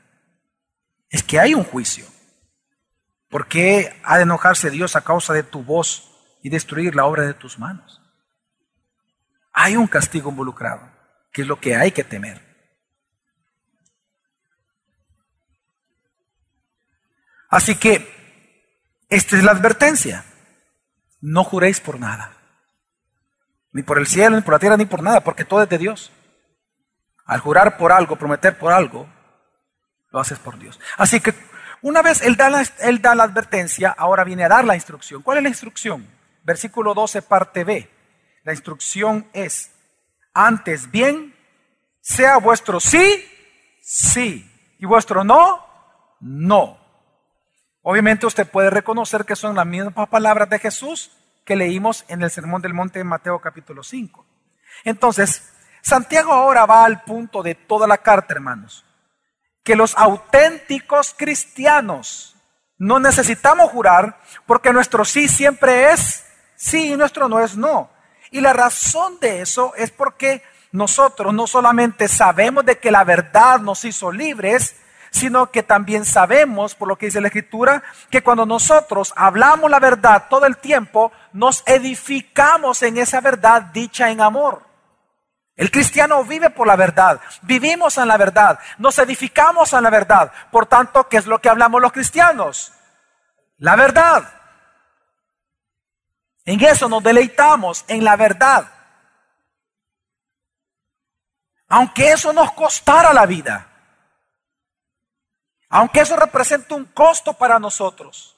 es 1.09 1.21
que 1.21 1.39
hay 1.39 1.53
un 1.53 1.63
juicio. 1.63 2.07
¿Por 3.29 3.47
qué 3.47 4.01
ha 4.03 4.17
de 4.17 4.23
enojarse 4.23 4.71
Dios 4.71 4.95
a 4.95 5.01
causa 5.01 5.33
de 5.33 5.43
tu 5.43 5.63
voz? 5.63 6.15
y 6.45 6.49
destruir 6.49 6.93
la 6.93 7.05
obra 7.05 7.23
de 7.23 7.33
tus 7.33 7.57
manos. 7.57 7.99
Hay 9.51 9.75
un 9.75 9.87
castigo 9.87 10.29
involucrado, 10.29 10.87
que 11.31 11.41
es 11.41 11.47
lo 11.47 11.59
que 11.59 11.75
hay 11.75 11.91
que 11.91 12.03
temer. 12.03 12.39
Así 17.49 17.75
que, 17.79 18.13
esta 19.09 19.37
es 19.37 19.43
la 19.43 19.53
advertencia. 19.53 20.23
No 21.19 21.43
juréis 21.43 21.79
por 21.79 21.99
nada. 21.99 22.34
Ni 23.75 23.83
por 23.83 23.99
el 23.99 24.07
cielo, 24.07 24.37
ni 24.37 24.41
por 24.41 24.53
la 24.53 24.59
tierra, 24.59 24.77
ni 24.77 24.85
por 24.85 25.03
nada, 25.03 25.19
porque 25.19 25.43
todo 25.43 25.61
es 25.61 25.67
de 25.67 25.77
Dios. 25.77 26.09
Al 27.25 27.41
jurar 27.41 27.75
por 27.75 27.91
algo, 27.91 28.15
prometer 28.15 28.57
por 28.57 28.71
algo, 28.71 29.05
lo 30.11 30.19
haces 30.21 30.39
por 30.39 30.57
Dios. 30.57 30.79
Así 30.95 31.19
que 31.19 31.33
una 31.81 32.01
vez 32.01 32.21
él 32.21 32.37
da, 32.37 32.49
la, 32.49 32.65
él 32.79 33.01
da 33.01 33.15
la 33.15 33.25
advertencia, 33.25 33.93
ahora 33.97 34.23
viene 34.23 34.45
a 34.45 34.47
dar 34.47 34.63
la 34.63 34.75
instrucción. 34.75 35.21
¿Cuál 35.21 35.39
es 35.39 35.43
la 35.43 35.49
instrucción? 35.49 36.07
Versículo 36.43 36.93
12, 36.93 37.21
parte 37.23 37.65
B. 37.65 37.91
La 38.45 38.53
instrucción 38.53 39.27
es, 39.33 39.73
antes 40.33 40.89
bien, 40.89 41.35
sea 41.99 42.37
vuestro 42.37 42.79
sí, 42.79 43.25
sí, 43.81 44.49
y 44.79 44.85
vuestro 44.85 45.25
no, 45.25 45.65
no. 46.21 46.79
Obviamente 47.81 48.25
usted 48.25 48.49
puede 48.49 48.69
reconocer 48.69 49.25
que 49.25 49.35
son 49.35 49.53
las 49.53 49.65
mismas 49.65 50.07
palabras 50.07 50.49
de 50.49 50.59
Jesús 50.59 51.11
que 51.45 51.55
leímos 51.55 52.03
en 52.07 52.23
el 52.23 52.31
Sermón 52.31 52.61
del 52.61 52.73
Monte 52.73 52.99
de 52.99 53.05
Mateo 53.05 53.39
capítulo 53.39 53.83
5. 53.83 54.25
Entonces, 54.83 55.53
Santiago 55.81 56.33
ahora 56.33 56.65
va 56.65 56.83
al 56.83 57.03
punto 57.03 57.43
de 57.43 57.53
toda 57.53 57.87
la 57.87 57.99
carta, 57.99 58.33
hermanos, 58.33 58.83
que 59.63 59.75
los 59.75 59.95
auténticos 59.95 61.13
cristianos 61.15 62.35
no 62.77 62.99
necesitamos 62.99 63.71
jurar 63.71 64.19
porque 64.45 64.73
nuestro 64.73 65.05
sí 65.05 65.27
siempre 65.27 65.91
es 65.91 66.25
sí 66.55 66.93
y 66.93 66.97
nuestro 66.97 67.29
no 67.29 67.39
es 67.39 67.55
no. 67.55 67.91
Y 68.31 68.41
la 68.41 68.53
razón 68.53 69.19
de 69.19 69.41
eso 69.41 69.73
es 69.75 69.91
porque 69.91 70.41
nosotros 70.71 71.33
no 71.33 71.47
solamente 71.47 72.07
sabemos 72.07 72.65
de 72.65 72.79
que 72.79 72.91
la 72.91 73.03
verdad 73.03 73.59
nos 73.59 73.85
hizo 73.85 74.11
libres, 74.11 74.75
sino 75.15 75.49
que 75.49 75.63
también 75.63 76.03
sabemos, 76.03 76.75
por 76.75 76.89
lo 76.89 76.97
que 76.97 77.05
dice 77.05 77.21
la 77.21 77.27
Escritura, 77.27 77.83
que 78.09 78.21
cuando 78.21 78.45
nosotros 78.45 79.13
hablamos 79.15 79.71
la 79.71 79.79
verdad 79.79 80.25
todo 80.29 80.45
el 80.45 80.57
tiempo, 80.57 81.13
nos 81.31 81.63
edificamos 81.65 82.83
en 82.83 82.97
esa 82.97 83.21
verdad 83.21 83.61
dicha 83.61 84.11
en 84.11 84.19
amor. 84.19 84.63
El 85.55 85.71
cristiano 85.71 86.21
vive 86.25 86.49
por 86.49 86.67
la 86.67 86.75
verdad, 86.75 87.21
vivimos 87.43 87.97
en 87.97 88.09
la 88.09 88.17
verdad, 88.17 88.59
nos 88.77 88.99
edificamos 88.99 89.71
en 89.71 89.83
la 89.83 89.89
verdad. 89.89 90.33
Por 90.51 90.65
tanto, 90.65 91.07
¿qué 91.07 91.15
es 91.15 91.27
lo 91.27 91.39
que 91.39 91.47
hablamos 91.47 91.81
los 91.81 91.93
cristianos? 91.93 92.73
La 93.59 93.77
verdad. 93.77 94.29
En 96.43 96.61
eso 96.61 96.89
nos 96.89 97.01
deleitamos, 97.01 97.85
en 97.87 98.03
la 98.03 98.17
verdad. 98.17 98.67
Aunque 101.69 102.11
eso 102.11 102.33
nos 102.33 102.51
costara 102.51 103.13
la 103.13 103.25
vida. 103.25 103.74
Aunque 105.69 106.01
eso 106.01 106.15
represente 106.15 106.73
un 106.73 106.85
costo 106.85 107.33
para 107.33 107.59
nosotros. 107.59 108.35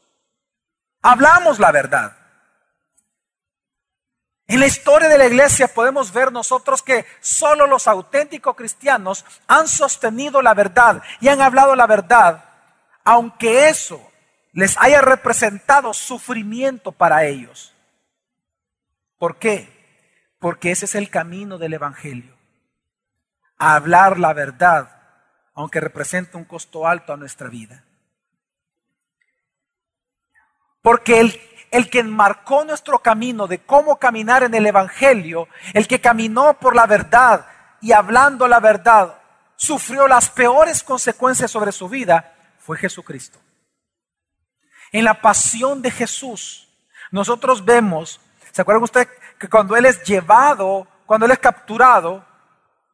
Hablamos 1.01 1.59
la 1.59 1.71
verdad. 1.71 2.17
En 4.47 4.61
la 4.61 4.65
historia 4.65 5.09
de 5.09 5.17
la 5.17 5.25
iglesia 5.25 5.67
podemos 5.67 6.13
ver 6.13 6.31
nosotros 6.31 6.81
que 6.81 7.05
solo 7.19 7.67
los 7.67 7.85
auténticos 7.87 8.55
cristianos 8.55 9.25
han 9.45 9.67
sostenido 9.67 10.41
la 10.41 10.53
verdad 10.53 11.03
y 11.19 11.27
han 11.27 11.41
hablado 11.41 11.75
la 11.75 11.85
verdad, 11.85 12.45
aunque 13.03 13.67
eso 13.67 14.01
les 14.53 14.77
haya 14.77 15.01
representado 15.01 15.93
sufrimiento 15.93 16.93
para 16.93 17.25
ellos. 17.25 17.73
¿Por 19.17 19.37
qué? 19.37 19.69
Porque 20.39 20.71
ese 20.71 20.85
es 20.85 20.95
el 20.95 21.09
camino 21.09 21.57
del 21.57 21.73
Evangelio. 21.73 22.35
hablar 23.57 24.19
la 24.19 24.33
verdad, 24.33 24.96
aunque 25.57 25.81
representa 25.81 26.37
un 26.37 26.45
costo 26.45 26.87
alto 26.87 27.11
a 27.11 27.17
nuestra 27.17 27.49
vida. 27.49 27.83
Porque 30.81 31.19
el 31.19 31.39
el 31.71 31.89
que 31.89 31.99
enmarcó 31.99 32.63
nuestro 32.65 32.99
camino 32.99 33.47
de 33.47 33.59
cómo 33.59 33.97
caminar 33.97 34.43
en 34.43 34.53
el 34.53 34.65
Evangelio, 34.65 35.47
el 35.73 35.87
que 35.87 36.01
caminó 36.01 36.53
por 36.55 36.75
la 36.75 36.85
verdad 36.85 37.45
y 37.81 37.91
hablando 37.91 38.47
la 38.47 38.59
verdad, 38.59 39.19
sufrió 39.55 40.07
las 40.07 40.29
peores 40.29 40.83
consecuencias 40.83 41.51
sobre 41.51 41.71
su 41.71 41.89
vida, 41.89 42.33
fue 42.59 42.77
Jesucristo. 42.77 43.39
En 44.91 45.03
la 45.03 45.21
pasión 45.21 45.81
de 45.81 45.91
Jesús, 45.91 46.69
nosotros 47.11 47.65
vemos, 47.65 48.21
¿se 48.51 48.61
acuerdan 48.61 48.83
usted 48.83 49.07
que 49.37 49.49
cuando 49.49 49.75
Él 49.75 49.85
es 49.85 50.03
llevado, 50.03 50.87
cuando 51.05 51.25
Él 51.25 51.33
es 51.33 51.39
capturado 51.39 52.25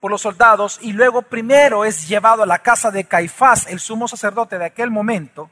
por 0.03 0.11
los 0.11 0.23
soldados 0.23 0.79
y 0.81 0.91
luego 0.91 1.21
primero 1.21 1.85
es 1.85 2.09
llevado 2.09 2.43
a 2.43 2.45
la 2.45 2.59
casa 2.59 2.91
de 2.91 3.05
Caifás, 3.05 3.67
el 3.67 3.79
sumo 3.79 4.05
sacerdote 4.09 4.57
de 4.57 4.65
aquel 4.65 4.91
momento, 4.91 5.49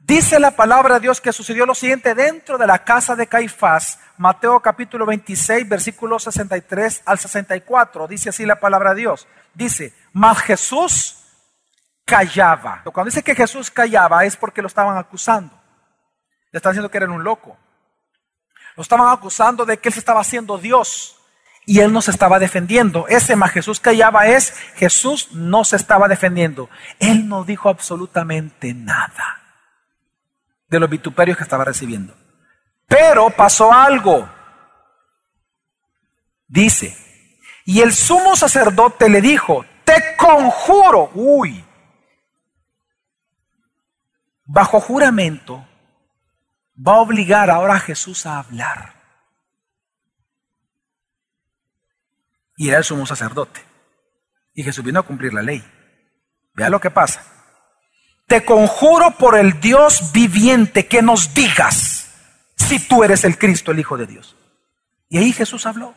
Dice 0.00 0.38
la 0.38 0.50
palabra 0.50 0.96
de 0.96 1.00
Dios 1.00 1.18
que 1.18 1.32
sucedió 1.32 1.64
lo 1.64 1.74
siguiente 1.74 2.14
dentro 2.14 2.58
de 2.58 2.66
la 2.66 2.84
casa 2.84 3.16
de 3.16 3.26
Caifás, 3.26 3.98
Mateo 4.18 4.60
capítulo 4.60 5.06
26, 5.06 5.66
versículos 5.66 6.24
63 6.24 7.04
al 7.06 7.18
64. 7.18 8.06
Dice 8.06 8.28
así 8.28 8.44
la 8.44 8.60
palabra 8.60 8.90
de 8.90 9.00
Dios. 9.00 9.26
Dice, 9.54 9.94
mas 10.12 10.42
Jesús 10.42 11.24
callaba. 12.04 12.82
Cuando 12.84 13.08
dice 13.08 13.22
que 13.22 13.34
Jesús 13.34 13.70
callaba 13.70 14.26
es 14.26 14.36
porque 14.36 14.60
lo 14.60 14.68
estaban 14.68 14.98
acusando. 14.98 15.58
Le 16.52 16.58
están 16.58 16.72
diciendo 16.72 16.90
que 16.90 16.98
era 16.98 17.10
un 17.10 17.24
loco. 17.24 17.56
Lo 18.76 18.82
estaban 18.82 19.10
acusando 19.10 19.64
de 19.64 19.78
que 19.78 19.88
él 19.88 19.94
se 19.94 20.00
estaba 20.00 20.20
haciendo 20.20 20.58
Dios 20.58 21.18
y 21.66 21.80
él 21.80 21.92
no 21.92 22.02
se 22.02 22.10
estaba 22.10 22.38
defendiendo. 22.38 23.06
Ese 23.08 23.36
más 23.36 23.52
Jesús 23.52 23.80
callaba 23.80 24.26
es 24.26 24.52
Jesús 24.76 25.28
no 25.32 25.64
se 25.64 25.76
estaba 25.76 26.08
defendiendo. 26.08 26.68
Él 26.98 27.28
no 27.28 27.44
dijo 27.44 27.68
absolutamente 27.68 28.74
nada 28.74 29.42
de 30.68 30.80
los 30.80 30.90
vituperios 30.90 31.36
que 31.36 31.44
estaba 31.44 31.64
recibiendo. 31.64 32.14
Pero 32.86 33.30
pasó 33.30 33.72
algo. 33.72 34.28
Dice, 36.46 36.96
y 37.64 37.80
el 37.80 37.92
sumo 37.92 38.36
sacerdote 38.36 39.08
le 39.08 39.20
dijo, 39.20 39.64
te 39.84 40.16
conjuro, 40.16 41.10
uy, 41.14 41.64
bajo 44.44 44.80
juramento, 44.80 45.66
va 46.76 46.94
a 46.94 47.00
obligar 47.00 47.50
ahora 47.50 47.76
a 47.76 47.80
Jesús 47.80 48.26
a 48.26 48.38
hablar. 48.38 48.93
Y 52.56 52.68
era 52.68 52.78
el 52.78 52.84
sumo 52.84 53.06
sacerdote. 53.06 53.60
Y 54.54 54.62
Jesús 54.62 54.84
vino 54.84 55.00
a 55.00 55.04
cumplir 55.04 55.34
la 55.34 55.42
ley. 55.42 55.64
Vea 56.54 56.70
lo 56.70 56.80
que 56.80 56.90
pasa 56.90 57.34
te 58.26 58.44
conjuro 58.44 59.12
por 59.18 59.36
el 59.36 59.60
Dios 59.60 60.12
viviente 60.12 60.86
que 60.86 61.02
nos 61.02 61.34
digas 61.34 62.10
si 62.56 62.78
tú 62.78 63.04
eres 63.04 63.24
el 63.24 63.38
Cristo, 63.38 63.72
el 63.72 63.80
Hijo 63.80 63.96
de 63.96 64.06
Dios. 64.06 64.36
Y 65.08 65.18
ahí 65.18 65.32
Jesús 65.32 65.66
habló. 65.66 65.94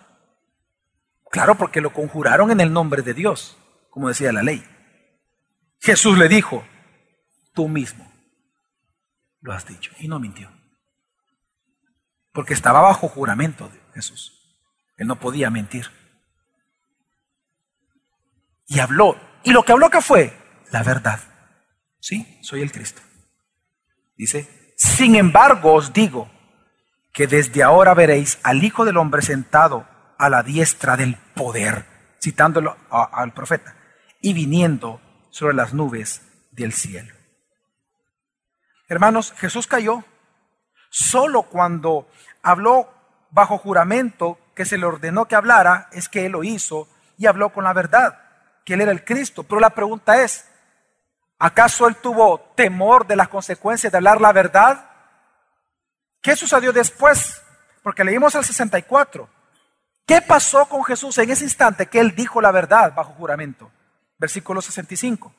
Claro, 1.31 1.55
porque 1.55 1.81
lo 1.81 1.93
conjuraron 1.93 2.51
en 2.51 2.59
el 2.59 2.73
nombre 2.73 3.01
de 3.01 3.13
Dios, 3.13 3.57
como 3.89 4.09
decía 4.09 4.31
la 4.31 4.43
ley. 4.43 4.65
Jesús 5.79 6.17
le 6.17 6.27
dijo, 6.27 6.65
tú 7.53 7.67
mismo 7.67 8.11
lo 9.41 9.53
has 9.53 9.65
dicho. 9.65 9.91
Y 9.99 10.07
no 10.07 10.19
mintió. 10.19 10.51
Porque 12.33 12.53
estaba 12.53 12.81
bajo 12.81 13.07
juramento 13.07 13.69
de 13.69 13.79
Jesús. 13.93 14.33
Él 14.97 15.07
no 15.07 15.19
podía 15.19 15.49
mentir. 15.49 15.89
Y 18.67 18.80
habló. 18.80 19.17
Y 19.43 19.51
lo 19.51 19.63
que 19.63 19.71
habló 19.71 19.89
que 19.89 20.01
fue 20.01 20.38
la 20.71 20.84
verdad. 20.84 21.19
Sí, 21.99 22.39
soy 22.41 22.62
el 22.62 22.71
Cristo. 22.71 23.01
Dice, 24.15 24.73
sin 24.75 25.15
embargo 25.15 25.73
os 25.73 25.93
digo 25.93 26.30
que 27.13 27.27
desde 27.27 27.63
ahora 27.63 27.93
veréis 27.93 28.39
al 28.43 28.63
Hijo 28.63 28.86
del 28.86 28.97
Hombre 28.97 29.21
sentado 29.21 29.88
a 30.17 30.30
la 30.30 30.43
diestra 30.43 30.97
del 30.97 31.15
poder, 31.15 31.86
citándolo 32.21 32.77
al 32.89 33.34
profeta, 33.34 33.75
y 34.21 34.34
viniendo 34.34 35.01
sobre 35.30 35.56
las 35.56 35.73
nubes 35.73 36.21
del 36.51 36.73
cielo. 36.73 37.13
Hermanos, 38.88 39.34
Jesús 39.38 39.67
cayó 39.67 40.03
solo 40.89 41.43
cuando 41.43 42.10
habló 42.41 42.89
bajo 43.32 43.58
juramento 43.58 44.39
que 44.56 44.65
se 44.65 44.77
le 44.77 44.86
ordenó 44.86 45.25
que 45.25 45.36
hablara, 45.36 45.89
es 45.91 46.10
que 46.10 46.25
él 46.25 46.32
lo 46.32 46.43
hizo 46.43 46.88
y 47.17 47.27
habló 47.27 47.49
con 47.49 47.63
la 47.63 47.73
verdad, 47.73 48.19
que 48.67 48.73
él 48.73 48.82
era 48.82 48.91
el 48.91 49.06
Cristo. 49.06 49.43
Pero 49.43 49.62
la 49.62 49.69
pregunta 49.69 50.21
es, 50.21 50.45
¿Acaso 51.39 51.88
él 51.88 51.95
tuvo 51.97 52.39
temor 52.56 53.06
de 53.06 53.15
las 53.15 53.27
consecuencias 53.27 53.91
de 53.91 53.97
hablar 53.97 54.19
la 54.19 54.34
verdad? 54.34 54.89
¿Qué 56.21 56.36
sucedió 56.36 56.73
después? 56.73 57.41
Porque 57.84 58.03
leímos 58.03 58.34
el 58.34 58.43
64. 58.43 59.30
¿Qué 60.06 60.21
pasó 60.21 60.65
con 60.67 60.84
Jesús 60.84 61.17
en 61.19 61.30
ese 61.30 61.43
instante 61.43 61.86
que 61.86 61.99
él 61.99 62.15
dijo 62.15 62.41
la 62.41 62.51
verdad 62.51 62.93
bajo 62.95 63.13
juramento? 63.13 63.69
Versículo 64.17 64.62
65. 64.62 65.32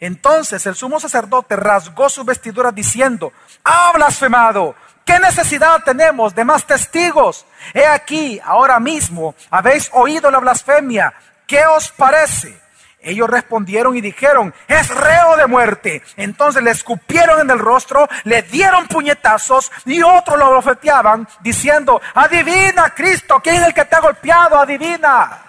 Entonces 0.00 0.66
el 0.66 0.74
sumo 0.74 0.98
sacerdote 0.98 1.54
rasgó 1.54 2.08
sus 2.08 2.24
vestiduras 2.24 2.74
diciendo, 2.74 3.32
¡Ah, 3.64 3.92
blasfemado! 3.94 4.74
¿Qué 5.04 5.20
necesidad 5.20 5.84
tenemos 5.84 6.34
de 6.34 6.44
más 6.44 6.66
testigos? 6.66 7.46
He 7.74 7.86
aquí, 7.86 8.40
ahora 8.42 8.80
mismo, 8.80 9.36
habéis 9.50 9.88
oído 9.92 10.30
la 10.32 10.40
blasfemia. 10.40 11.14
¿Qué 11.46 11.64
os 11.66 11.90
parece? 11.90 12.63
Ellos 13.04 13.28
respondieron 13.28 13.96
y 13.96 14.00
dijeron, 14.00 14.54
es 14.66 14.88
reo 14.88 15.36
de 15.36 15.46
muerte. 15.46 16.02
Entonces 16.16 16.62
le 16.62 16.70
escupieron 16.70 17.40
en 17.40 17.50
el 17.50 17.58
rostro, 17.58 18.08
le 18.24 18.42
dieron 18.42 18.88
puñetazos 18.88 19.70
y 19.84 20.02
otros 20.02 20.38
lo 20.38 20.54
bofeteaban 20.54 21.28
diciendo, 21.40 22.00
adivina 22.14 22.94
Cristo, 22.94 23.40
¿quién 23.42 23.56
es 23.56 23.66
el 23.68 23.74
que 23.74 23.84
te 23.84 23.94
ha 23.94 24.00
golpeado? 24.00 24.58
Adivina. 24.58 25.42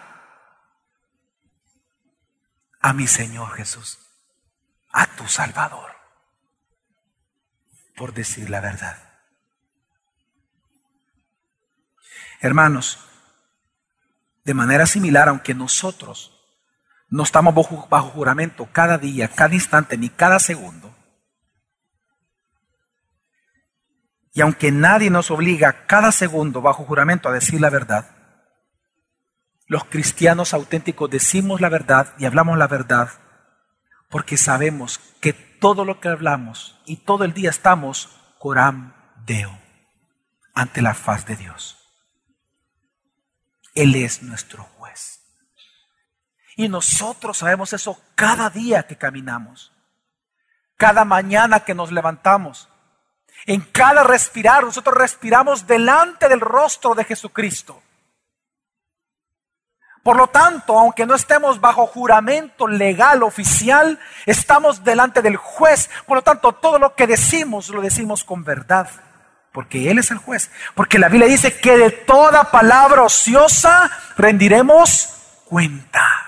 A 2.82 2.94
mi 2.94 3.08
Señor 3.08 3.54
Jesús, 3.54 4.00
a 4.92 5.08
tu 5.08 5.28
Salvador, 5.28 5.96
por 7.96 8.14
decir 8.14 8.50
la 8.50 8.60
verdad. 8.60 8.98
Hermanos, 12.42 13.00
de 14.44 14.54
manera 14.54 14.86
similar, 14.86 15.30
aunque 15.30 15.54
nosotros 15.54 16.35
no 17.10 17.24
estamos 17.24 17.54
bajo, 17.90 18.10
juramento 18.10 18.68
cada 18.72 18.98
día, 18.98 19.28
cada 19.28 19.54
instante, 19.54 19.98
ni 19.98 20.10
cada 20.10 20.40
segundo. 20.40 20.94
Y 24.34 24.42
aunque 24.42 24.72
nadie 24.72 25.10
nos 25.10 25.32
obliga 25.32 25.86
cada 25.86 26.12
segundo 26.12 26.62
bajo 26.62 26.84
juramento 26.84 27.30
a 27.30 27.32
decir 27.32 27.62
la 27.62 27.70
verdad, 27.70 28.10
los 29.68 29.86
cristianos 29.86 30.54
auténticos 30.54 31.10
decimos 31.10 31.62
la 31.62 31.70
verdad 31.70 32.14
y 32.20 32.26
hablamos 32.26 32.58
la 32.58 32.68
verdad 32.68 33.10
porque 34.10 34.38
sabemos 34.38 35.00
que 35.22 35.34
todo 35.34 35.86
lo 35.86 36.00
que 36.00 36.10
hablamos 36.10 36.80
y 36.86 36.98
todo 36.98 37.24
el 37.24 37.34
día 37.34 37.50
estamos 37.50 38.10
coram 38.38 38.94
deo 39.26 39.58
ante 40.54 40.82
la 40.82 40.94
faz 40.94 41.26
de 41.26 41.36
Dios. 41.36 41.78
Él 43.74 43.96
es 43.96 44.24
nuestro. 44.24 44.68
Y 46.56 46.70
nosotros 46.70 47.38
sabemos 47.38 47.74
eso 47.74 48.02
cada 48.16 48.50
día 48.50 48.88
que 48.88 48.98
caminamos, 48.98 49.74
cada 50.78 51.04
mañana 51.04 51.62
que 51.62 51.74
nos 51.74 51.92
levantamos. 51.92 52.70
En 53.46 53.62
cada 53.62 54.04
respirar, 54.04 54.64
nosotros 54.64 54.96
respiramos 54.96 55.68
delante 55.68 56.30
del 56.30 56.40
rostro 56.40 56.96
de 56.96 57.04
Jesucristo. 57.04 57.82
Por 60.02 60.18
lo 60.18 60.28
tanto, 60.28 60.78
aunque 60.78 61.06
no 61.06 61.16
estemos 61.16 61.60
bajo 61.60 61.88
juramento 61.88 62.68
legal 62.68 63.24
oficial, 63.24 64.00
estamos 64.28 64.84
delante 64.84 65.22
del 65.22 65.36
juez. 65.36 65.90
Por 66.06 66.18
lo 66.18 66.22
tanto, 66.22 66.54
todo 66.54 66.78
lo 66.80 66.96
que 66.96 67.08
decimos 67.08 67.70
lo 67.70 67.82
decimos 67.82 68.24
con 68.24 68.44
verdad, 68.44 68.88
porque 69.52 69.90
Él 69.90 69.98
es 69.98 70.12
el 70.12 70.20
juez. 70.20 70.52
Porque 70.76 71.00
la 71.00 71.10
Biblia 71.10 71.28
dice 71.28 71.60
que 71.60 71.76
de 71.76 71.90
toda 71.90 72.52
palabra 72.52 73.02
ociosa 73.02 73.92
rendiremos 74.16 75.10
cuenta. 75.46 76.25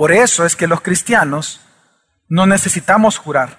Por 0.00 0.12
eso 0.12 0.46
es 0.46 0.56
que 0.56 0.66
los 0.66 0.80
cristianos 0.80 1.60
no 2.26 2.46
necesitamos 2.46 3.18
jurar. 3.18 3.58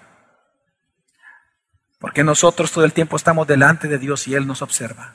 Porque 2.00 2.24
nosotros 2.24 2.72
todo 2.72 2.84
el 2.84 2.94
tiempo 2.94 3.16
estamos 3.16 3.46
delante 3.46 3.88
de 3.88 4.00
Dios 4.00 4.28
y 4.28 4.34
Él 4.34 4.48
nos 4.48 4.64
observa. 4.64 5.14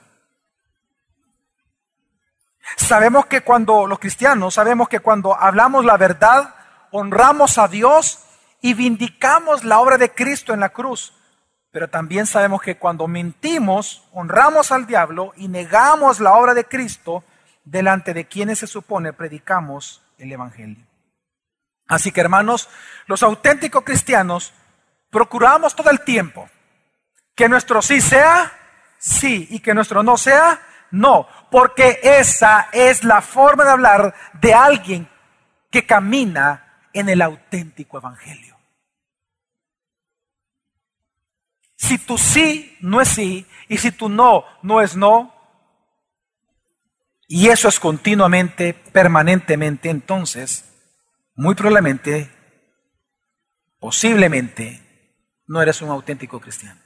Sabemos 2.76 3.26
que 3.26 3.40
cuando 3.40 3.88
los 3.88 3.98
cristianos, 3.98 4.54
sabemos 4.54 4.88
que 4.88 5.00
cuando 5.00 5.34
hablamos 5.34 5.84
la 5.84 5.96
verdad, 5.96 6.54
honramos 6.92 7.58
a 7.58 7.66
Dios 7.66 8.20
y 8.60 8.74
vindicamos 8.74 9.64
la 9.64 9.80
obra 9.80 9.98
de 9.98 10.12
Cristo 10.12 10.54
en 10.54 10.60
la 10.60 10.68
cruz. 10.68 11.12
Pero 11.72 11.88
también 11.90 12.26
sabemos 12.26 12.62
que 12.62 12.78
cuando 12.78 13.08
mentimos, 13.08 14.04
honramos 14.12 14.70
al 14.70 14.86
diablo 14.86 15.32
y 15.34 15.48
negamos 15.48 16.20
la 16.20 16.34
obra 16.34 16.54
de 16.54 16.66
Cristo 16.66 17.24
delante 17.64 18.14
de 18.14 18.26
quienes 18.28 18.60
se 18.60 18.68
supone 18.68 19.12
predicamos 19.12 20.02
el 20.18 20.30
Evangelio. 20.30 20.86
Así 21.86 22.12
que 22.12 22.20
hermanos, 22.20 22.68
los 23.06 23.22
auténticos 23.22 23.84
cristianos 23.84 24.52
procuramos 25.10 25.74
todo 25.74 25.90
el 25.90 26.00
tiempo 26.00 26.48
que 27.34 27.48
nuestro 27.48 27.82
sí 27.82 28.00
sea 28.00 28.52
sí 28.98 29.46
y 29.50 29.60
que 29.60 29.74
nuestro 29.74 30.02
no 30.02 30.16
sea 30.16 30.60
no, 30.90 31.28
porque 31.50 32.00
esa 32.02 32.68
es 32.72 33.04
la 33.04 33.20
forma 33.20 33.64
de 33.64 33.70
hablar 33.70 34.14
de 34.40 34.54
alguien 34.54 35.08
que 35.70 35.84
camina 35.84 36.88
en 36.92 37.08
el 37.08 37.20
auténtico 37.20 37.98
evangelio. 37.98 38.56
Si 41.76 41.98
tu 41.98 42.16
sí 42.16 42.76
no 42.80 43.00
es 43.00 43.08
sí 43.08 43.46
y 43.68 43.78
si 43.78 43.92
tu 43.92 44.08
no 44.08 44.44
no 44.62 44.80
es 44.80 44.96
no, 44.96 45.34
y 47.28 47.48
eso 47.48 47.68
es 47.68 47.80
continuamente, 47.80 48.72
permanentemente, 48.72 49.90
entonces, 49.90 50.75
muy 51.36 51.54
probablemente, 51.54 52.30
posiblemente, 53.78 54.82
no 55.46 55.62
eres 55.62 55.82
un 55.82 55.90
auténtico 55.90 56.40
cristiano. 56.40 56.80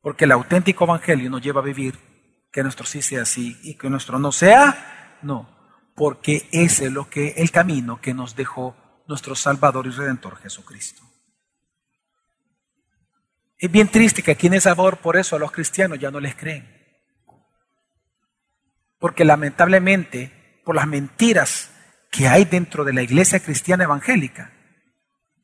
Porque 0.00 0.24
el 0.24 0.32
auténtico 0.32 0.84
evangelio 0.84 1.28
nos 1.28 1.42
lleva 1.42 1.60
a 1.60 1.64
vivir 1.64 1.98
que 2.52 2.62
nuestro 2.62 2.86
sí 2.86 3.02
sea 3.02 3.24
sí 3.24 3.58
y 3.64 3.76
que 3.76 3.90
nuestro 3.90 4.18
no 4.18 4.30
sea 4.30 5.18
no. 5.22 5.50
Porque 5.96 6.48
ese 6.52 6.86
es 6.86 6.92
lo 6.92 7.10
que 7.10 7.34
el 7.36 7.50
camino 7.50 8.00
que 8.00 8.14
nos 8.14 8.36
dejó 8.36 8.76
nuestro 9.08 9.34
Salvador 9.34 9.86
y 9.86 9.90
Redentor 9.90 10.38
Jesucristo. 10.38 11.02
Es 13.58 13.70
bien 13.70 13.88
triste 13.88 14.22
que 14.22 14.32
aquí 14.32 14.46
en 14.46 14.54
El 14.54 14.60
Salvador 14.60 14.98
por 14.98 15.16
eso 15.16 15.36
a 15.36 15.38
los 15.38 15.52
cristianos 15.52 15.98
ya 15.98 16.10
no 16.10 16.20
les 16.20 16.34
creen. 16.34 16.70
Porque 18.98 19.24
lamentablemente, 19.24 20.60
por 20.64 20.76
las 20.76 20.86
mentiras 20.86 21.73
que 22.14 22.28
hay 22.28 22.44
dentro 22.44 22.84
de 22.84 22.92
la 22.92 23.02
iglesia 23.02 23.40
cristiana 23.40 23.82
evangélica, 23.84 24.52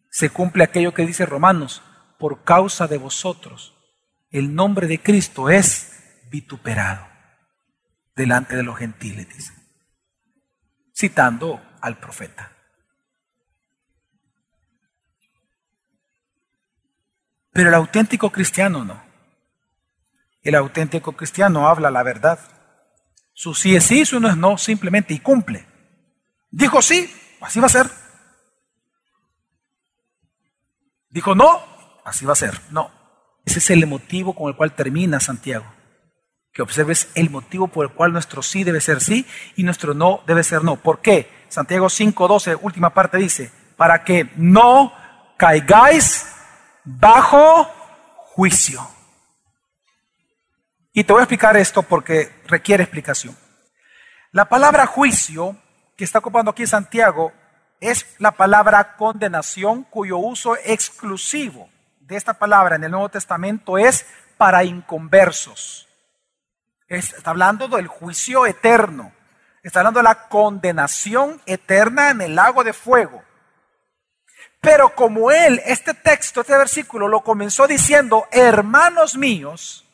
se 0.09 0.30
cumple 0.30 0.62
aquello 0.62 0.94
que 0.94 1.04
dice 1.04 1.26
Romanos, 1.26 1.83
por 2.16 2.44
causa 2.44 2.87
de 2.87 2.96
vosotros, 2.96 3.74
el 4.30 4.54
nombre 4.54 4.87
de 4.87 5.02
Cristo 5.02 5.50
es 5.50 6.00
vituperado 6.30 7.09
delante 8.14 8.54
de 8.54 8.62
los 8.62 8.78
gentiles, 8.78 9.28
dice, 9.28 9.52
citando 10.96 11.61
al 11.80 11.98
profeta. 11.98 12.52
Pero 17.52 17.70
el 17.70 17.74
auténtico 17.74 18.30
cristiano 18.30 18.85
no. 18.85 19.02
El 20.42 20.54
auténtico 20.54 21.16
cristiano 21.16 21.66
habla 21.66 21.90
la 21.90 22.04
verdad. 22.04 22.38
Su 23.33 23.54
sí 23.54 23.74
es 23.74 23.85
sí, 23.85 24.04
su 24.04 24.20
no 24.20 24.28
es 24.28 24.37
no, 24.37 24.56
simplemente 24.56 25.14
y 25.14 25.18
cumple. 25.18 25.69
Dijo 26.50 26.82
sí, 26.82 27.12
así 27.40 27.60
va 27.60 27.66
a 27.66 27.70
ser. 27.70 27.90
Dijo 31.08 31.34
no, 31.34 31.62
así 32.04 32.24
va 32.24 32.32
a 32.32 32.36
ser. 32.36 32.60
No. 32.70 32.90
Ese 33.44 33.58
es 33.58 33.70
el 33.70 33.86
motivo 33.86 34.34
con 34.34 34.48
el 34.48 34.56
cual 34.56 34.74
termina 34.74 35.20
Santiago. 35.20 35.66
Que 36.52 36.62
observes 36.62 37.08
el 37.14 37.30
motivo 37.30 37.68
por 37.68 37.86
el 37.86 37.92
cual 37.92 38.12
nuestro 38.12 38.42
sí 38.42 38.64
debe 38.64 38.80
ser 38.80 39.00
sí 39.00 39.26
y 39.56 39.62
nuestro 39.62 39.94
no 39.94 40.22
debe 40.26 40.42
ser 40.42 40.64
no. 40.64 40.76
¿Por 40.76 41.00
qué? 41.00 41.30
Santiago 41.48 41.86
5.12, 41.86 42.58
última 42.62 42.90
parte 42.90 43.18
dice, 43.18 43.50
para 43.76 44.04
que 44.04 44.30
no 44.36 44.92
caigáis 45.36 46.26
bajo 46.84 47.64
juicio. 48.34 48.86
Y 50.92 51.04
te 51.04 51.12
voy 51.12 51.20
a 51.20 51.24
explicar 51.24 51.56
esto 51.56 51.82
porque 51.82 52.30
requiere 52.46 52.82
explicación. 52.82 53.36
La 54.32 54.48
palabra 54.48 54.86
juicio 54.86 55.56
que 56.00 56.04
está 56.04 56.20
ocupando 56.20 56.50
aquí 56.50 56.66
Santiago 56.66 57.30
es 57.78 58.06
la 58.16 58.30
palabra 58.30 58.96
condenación 58.96 59.82
cuyo 59.82 60.16
uso 60.16 60.56
exclusivo 60.64 61.68
de 61.98 62.16
esta 62.16 62.32
palabra 62.32 62.76
en 62.76 62.84
el 62.84 62.90
Nuevo 62.90 63.10
Testamento 63.10 63.76
es 63.76 64.06
para 64.38 64.64
inconversos. 64.64 65.90
está 66.88 67.32
hablando 67.32 67.68
del 67.68 67.86
juicio 67.86 68.46
eterno. 68.46 69.12
Está 69.62 69.80
hablando 69.80 69.98
de 69.98 70.04
la 70.04 70.26
condenación 70.28 71.42
eterna 71.44 72.08
en 72.08 72.22
el 72.22 72.34
lago 72.34 72.64
de 72.64 72.72
fuego. 72.72 73.22
Pero 74.62 74.94
como 74.94 75.30
él, 75.30 75.60
este 75.66 75.92
texto, 75.92 76.40
este 76.40 76.56
versículo, 76.56 77.08
lo 77.08 77.20
comenzó 77.20 77.66
diciendo, 77.66 78.26
hermanos 78.30 79.18
míos, 79.18 79.84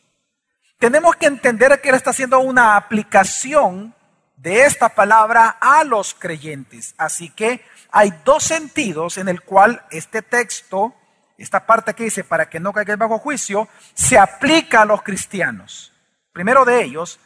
tenemos 0.78 1.16
que 1.16 1.26
entender 1.26 1.80
que 1.80 1.88
él 1.88 1.96
está 1.96 2.10
haciendo 2.10 2.38
una 2.38 2.76
aplicación 2.76 3.95
de 4.36 4.64
esta 4.64 4.90
palabra 4.90 5.56
a 5.60 5.84
los 5.84 6.14
creyentes. 6.14 6.94
Así 6.98 7.30
que 7.30 7.64
hay 7.90 8.12
dos 8.24 8.44
sentidos 8.44 9.18
en 9.18 9.28
el 9.28 9.42
cual 9.42 9.84
este 9.90 10.22
texto, 10.22 10.94
esta 11.38 11.66
parte 11.66 11.94
que 11.94 12.04
dice, 12.04 12.24
para 12.24 12.48
que 12.48 12.60
no 12.60 12.72
caiga 12.72 12.96
bajo 12.96 13.18
juicio, 13.18 13.68
se 13.94 14.18
aplica 14.18 14.82
a 14.82 14.86
los 14.86 15.02
cristianos. 15.02 15.92
Primero 16.32 16.64
de 16.64 16.82
ellos 16.82 17.18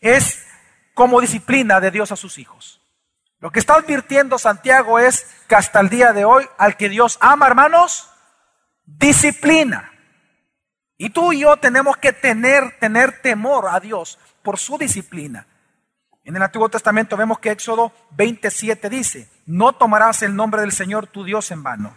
es 0.00 0.44
como 0.94 1.20
disciplina 1.20 1.80
de 1.80 1.90
Dios 1.90 2.10
a 2.12 2.16
sus 2.16 2.38
hijos. 2.38 2.80
Lo 3.40 3.52
que 3.52 3.60
está 3.60 3.74
advirtiendo 3.74 4.36
Santiago 4.36 4.98
es 4.98 5.26
que 5.48 5.54
hasta 5.54 5.78
el 5.78 5.88
día 5.88 6.12
de 6.12 6.24
hoy, 6.24 6.44
al 6.58 6.76
que 6.76 6.88
Dios 6.88 7.18
ama, 7.20 7.46
hermanos, 7.46 8.10
disciplina. 8.84 9.92
Y 10.96 11.10
tú 11.10 11.32
y 11.32 11.40
yo 11.40 11.56
tenemos 11.58 11.96
que 11.98 12.12
tener, 12.12 12.80
tener 12.80 13.22
temor 13.22 13.68
a 13.70 13.78
Dios 13.78 14.18
por 14.42 14.58
su 14.58 14.76
disciplina. 14.76 15.46
En 16.28 16.36
el 16.36 16.42
Antiguo 16.42 16.68
Testamento 16.68 17.16
vemos 17.16 17.38
que 17.38 17.50
Éxodo 17.50 17.90
27 18.10 18.90
dice, 18.90 19.30
no 19.46 19.72
tomarás 19.72 20.20
el 20.20 20.36
nombre 20.36 20.60
del 20.60 20.72
Señor 20.72 21.06
tu 21.06 21.24
Dios 21.24 21.50
en 21.52 21.62
vano. 21.62 21.96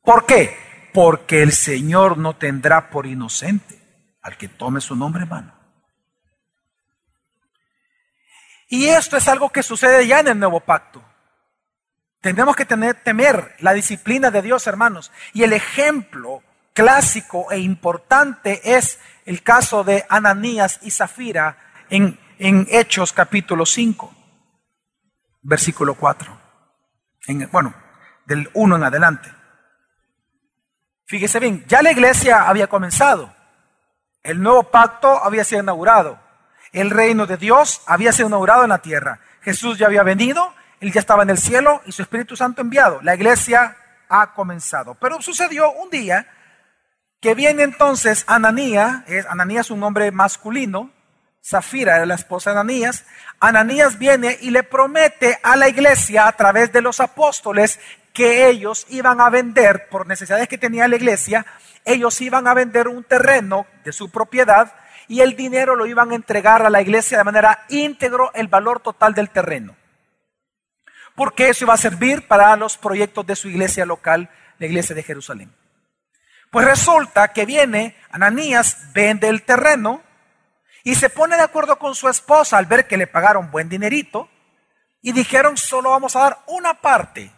¿Por 0.00 0.24
qué? 0.24 0.56
Porque 0.94 1.42
el 1.42 1.52
Señor 1.52 2.16
no 2.16 2.34
tendrá 2.34 2.88
por 2.88 3.04
inocente 3.04 3.78
al 4.22 4.38
que 4.38 4.48
tome 4.48 4.80
su 4.80 4.96
nombre 4.96 5.24
en 5.24 5.28
vano. 5.28 5.54
Y 8.68 8.86
esto 8.86 9.18
es 9.18 9.28
algo 9.28 9.50
que 9.50 9.62
sucede 9.62 10.06
ya 10.06 10.20
en 10.20 10.28
el 10.28 10.38
nuevo 10.38 10.60
pacto. 10.60 11.04
Tenemos 12.22 12.56
que 12.56 12.64
tener, 12.64 13.02
temer 13.02 13.54
la 13.58 13.74
disciplina 13.74 14.30
de 14.30 14.40
Dios, 14.40 14.66
hermanos. 14.66 15.12
Y 15.34 15.42
el 15.42 15.52
ejemplo 15.52 16.42
clásico 16.72 17.52
e 17.52 17.58
importante 17.58 18.76
es 18.76 18.98
el 19.26 19.42
caso 19.42 19.84
de 19.84 20.06
Ananías 20.08 20.78
y 20.80 20.90
Zafira 20.90 21.58
en, 21.90 22.18
en 22.44 22.66
Hechos 22.68 23.12
capítulo 23.12 23.64
5, 23.64 24.12
versículo 25.42 25.94
4. 25.94 26.40
En, 27.28 27.48
bueno, 27.52 27.72
del 28.26 28.50
1 28.52 28.76
en 28.76 28.82
adelante. 28.82 29.32
Fíjese 31.06 31.38
bien, 31.38 31.64
ya 31.68 31.82
la 31.82 31.92
iglesia 31.92 32.48
había 32.48 32.66
comenzado. 32.66 33.32
El 34.24 34.42
nuevo 34.42 34.64
pacto 34.64 35.22
había 35.22 35.44
sido 35.44 35.62
inaugurado. 35.62 36.18
El 36.72 36.90
reino 36.90 37.26
de 37.26 37.36
Dios 37.36 37.80
había 37.86 38.10
sido 38.10 38.26
inaugurado 38.26 38.64
en 38.64 38.70
la 38.70 38.78
tierra. 38.78 39.20
Jesús 39.42 39.78
ya 39.78 39.86
había 39.86 40.02
venido, 40.02 40.52
él 40.80 40.90
ya 40.90 40.98
estaba 40.98 41.22
en 41.22 41.30
el 41.30 41.38
cielo 41.38 41.80
y 41.86 41.92
su 41.92 42.02
Espíritu 42.02 42.34
Santo 42.34 42.60
enviado. 42.60 43.00
La 43.02 43.14
iglesia 43.14 43.76
ha 44.08 44.34
comenzado. 44.34 44.96
Pero 44.96 45.22
sucedió 45.22 45.70
un 45.70 45.90
día 45.90 46.26
que 47.20 47.36
viene 47.36 47.62
entonces 47.62 48.24
Ananías, 48.26 49.04
es 49.06 49.26
Ananías 49.26 49.70
un 49.70 49.78
nombre 49.78 50.10
masculino, 50.10 50.90
Zafira 51.44 51.96
era 51.96 52.06
la 52.06 52.14
esposa 52.14 52.50
de 52.50 52.60
Ananías. 52.60 53.04
Ananías 53.40 53.98
viene 53.98 54.38
y 54.40 54.50
le 54.50 54.62
promete 54.62 55.38
a 55.42 55.56
la 55.56 55.68
iglesia 55.68 56.28
a 56.28 56.32
través 56.32 56.72
de 56.72 56.80
los 56.80 57.00
apóstoles 57.00 57.80
que 58.12 58.48
ellos 58.48 58.86
iban 58.90 59.20
a 59.20 59.30
vender, 59.30 59.88
por 59.88 60.06
necesidades 60.06 60.48
que 60.48 60.58
tenía 60.58 60.86
la 60.86 60.96
iglesia, 60.96 61.46
ellos 61.84 62.20
iban 62.20 62.46
a 62.46 62.54
vender 62.54 62.86
un 62.86 63.02
terreno 63.04 63.66
de 63.84 63.92
su 63.92 64.10
propiedad 64.10 64.74
y 65.08 65.20
el 65.20 65.34
dinero 65.34 65.74
lo 65.74 65.86
iban 65.86 66.12
a 66.12 66.14
entregar 66.14 66.64
a 66.64 66.70
la 66.70 66.80
iglesia 66.80 67.18
de 67.18 67.24
manera 67.24 67.64
íntegro 67.68 68.30
el 68.34 68.48
valor 68.48 68.80
total 68.80 69.14
del 69.14 69.30
terreno. 69.30 69.76
Porque 71.14 71.48
eso 71.48 71.64
iba 71.64 71.74
a 71.74 71.78
servir 71.78 72.28
para 72.28 72.54
los 72.56 72.78
proyectos 72.78 73.26
de 73.26 73.36
su 73.36 73.48
iglesia 73.48 73.84
local, 73.84 74.30
la 74.58 74.66
iglesia 74.66 74.94
de 74.94 75.02
Jerusalén. 75.02 75.52
Pues 76.50 76.66
resulta 76.66 77.32
que 77.32 77.46
viene 77.46 77.96
Ananías, 78.10 78.92
vende 78.92 79.28
el 79.28 79.42
terreno 79.42 80.02
y 80.84 80.94
se 80.94 81.10
pone 81.10 81.36
de 81.36 81.42
acuerdo 81.42 81.78
con 81.78 81.94
su 81.94 82.08
esposa 82.08 82.58
al 82.58 82.66
ver 82.66 82.86
que 82.86 82.96
le 82.96 83.06
pagaron 83.06 83.50
buen 83.50 83.68
dinerito 83.68 84.28
y 85.00 85.12
dijeron 85.12 85.56
solo 85.56 85.90
vamos 85.90 86.16
a 86.16 86.20
dar 86.20 86.38
una 86.46 86.74
parte 86.74 87.32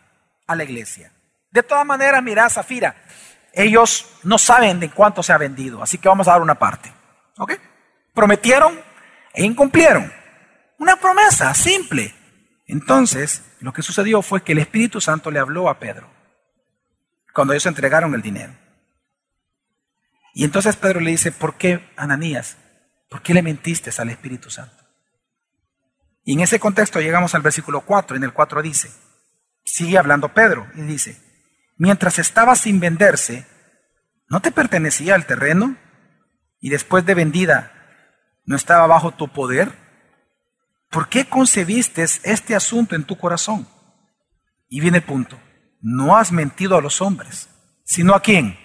a 0.47 0.55
la 0.55 0.65
iglesia. 0.65 1.13
De 1.51 1.63
todas 1.63 1.87
maneras, 1.87 2.23
mira, 2.23 2.49
Zafira, 2.51 2.97
ellos 3.53 4.07
no 4.23 4.39
saben 4.39 4.81
de 4.81 4.91
cuánto 4.91 5.23
se 5.23 5.33
ha 5.33 5.39
vendido, 5.39 5.83
así 5.83 5.99
que 5.99 6.09
vamos 6.09 6.27
a 6.29 6.33
dar 6.33 6.43
una 6.43 6.59
parte. 6.59 6.93
¿Ok? 7.39 7.53
Prometieron 8.13 8.81
e 9.33 9.45
incumplieron. 9.45 10.13
Una 10.79 10.97
promesa 10.97 11.55
simple. 11.55 12.15
Entonces, 12.67 13.43
lo 13.61 13.73
que 13.73 13.83
sucedió 13.83 14.23
fue 14.23 14.43
que 14.43 14.53
el 14.53 14.59
Espíritu 14.59 15.01
Santo 15.01 15.31
le 15.31 15.39
habló 15.39 15.69
a 15.69 15.79
Pedro 15.79 16.09
cuando 17.33 17.53
ellos 17.53 17.67
entregaron 17.67 18.15
el 18.15 18.23
dinero. 18.23 18.53
Y 20.35 20.45
entonces 20.45 20.77
Pedro 20.77 21.01
le 21.01 21.13
dice, 21.13 21.31
¿por 21.31 21.55
qué, 21.55 21.89
Ananías? 21.97 22.57
¿Por 23.15 23.23
qué 23.23 23.33
le 23.33 23.43
mentiste 23.43 23.93
al 23.97 24.11
Espíritu 24.11 24.51
Santo? 24.51 24.83
Y 26.25 26.33
en 26.33 26.41
ese 26.41 26.59
contexto 26.59 27.01
llegamos 27.01 27.33
al 27.37 27.43
versículo 27.43 27.83
4. 27.83 28.17
En 28.17 28.25
el 28.25 28.33
4 28.33 28.61
dice, 28.61 28.91
sigue 29.65 29.99
hablando 29.99 30.35
Pedro 30.35 30.67
y 30.75 30.81
dice, 30.81 31.23
mientras 31.77 32.19
estaba 32.19 32.57
sin 32.57 32.81
venderse, 32.81 33.47
¿no 34.29 34.43
te 34.43 34.51
pertenecía 34.51 35.15
el 35.15 35.27
terreno? 35.27 35.77
Y 36.59 36.71
después 36.71 37.07
de 37.07 37.15
vendida, 37.15 37.73
¿no 38.47 38.57
estaba 38.57 38.89
bajo 38.89 39.13
tu 39.13 39.29
poder? 39.29 39.71
¿Por 40.91 41.09
qué 41.09 41.25
concebiste 41.27 42.03
este 42.03 42.57
asunto 42.57 42.97
en 42.97 43.05
tu 43.05 43.17
corazón? 43.17 43.69
Y 44.69 44.81
viene 44.81 44.99
el 44.99 45.05
punto, 45.05 45.41
no 45.81 46.17
has 46.17 46.33
mentido 46.33 46.77
a 46.77 46.83
los 46.83 47.01
hombres, 47.01 47.49
sino 47.85 48.13
a 48.17 48.23
quién? 48.23 48.59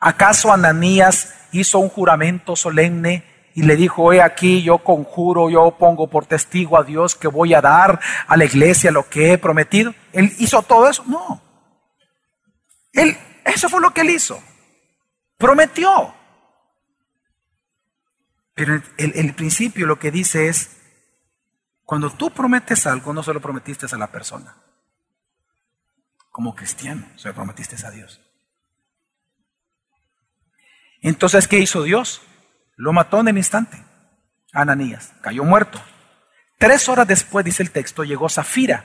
¿Acaso 0.00 0.52
Ananías 0.52 1.36
hizo 1.52 1.78
un 1.78 1.88
juramento 1.88 2.56
solemne 2.56 3.35
y 3.56 3.62
le 3.62 3.74
dijo, 3.74 4.12
he 4.12 4.20
aquí, 4.20 4.62
yo 4.62 4.76
conjuro, 4.76 5.48
yo 5.48 5.78
pongo 5.78 6.10
por 6.10 6.26
testigo 6.26 6.76
a 6.76 6.84
Dios 6.84 7.16
que 7.16 7.26
voy 7.26 7.54
a 7.54 7.62
dar 7.62 7.98
a 8.26 8.36
la 8.36 8.44
iglesia 8.44 8.90
lo 8.90 9.08
que 9.08 9.32
he 9.32 9.38
prometido? 9.38 9.94
¿Él 10.12 10.30
hizo 10.38 10.60
todo 10.60 10.86
eso? 10.86 11.02
No. 11.06 11.40
Él, 12.92 13.16
eso 13.46 13.70
fue 13.70 13.80
lo 13.80 13.94
que 13.94 14.02
él 14.02 14.10
hizo. 14.10 14.38
Prometió. 15.38 16.14
Pero 18.52 18.74
el, 18.98 19.12
el 19.14 19.34
principio 19.34 19.86
lo 19.86 19.98
que 19.98 20.10
dice 20.10 20.48
es, 20.48 20.76
cuando 21.82 22.10
tú 22.10 22.30
prometes 22.30 22.86
algo, 22.86 23.14
no 23.14 23.22
se 23.22 23.32
lo 23.32 23.40
prometiste 23.40 23.86
a 23.90 23.96
la 23.96 24.12
persona. 24.12 24.54
Como 26.30 26.54
cristiano, 26.54 27.08
se 27.16 27.28
lo 27.28 27.34
prometiste 27.34 27.86
a 27.86 27.90
Dios. 27.90 28.20
Entonces, 31.00 31.48
¿qué 31.48 31.58
hizo 31.58 31.84
Dios? 31.84 32.20
Lo 32.76 32.92
mató 32.92 33.20
en 33.20 33.28
el 33.28 33.38
instante. 33.38 33.82
Ananías 34.52 35.12
cayó 35.22 35.44
muerto. 35.44 35.82
Tres 36.58 36.88
horas 36.88 37.06
después, 37.06 37.44
dice 37.44 37.62
el 37.62 37.70
texto, 37.70 38.04
llegó 38.04 38.28
Zafira. 38.28 38.84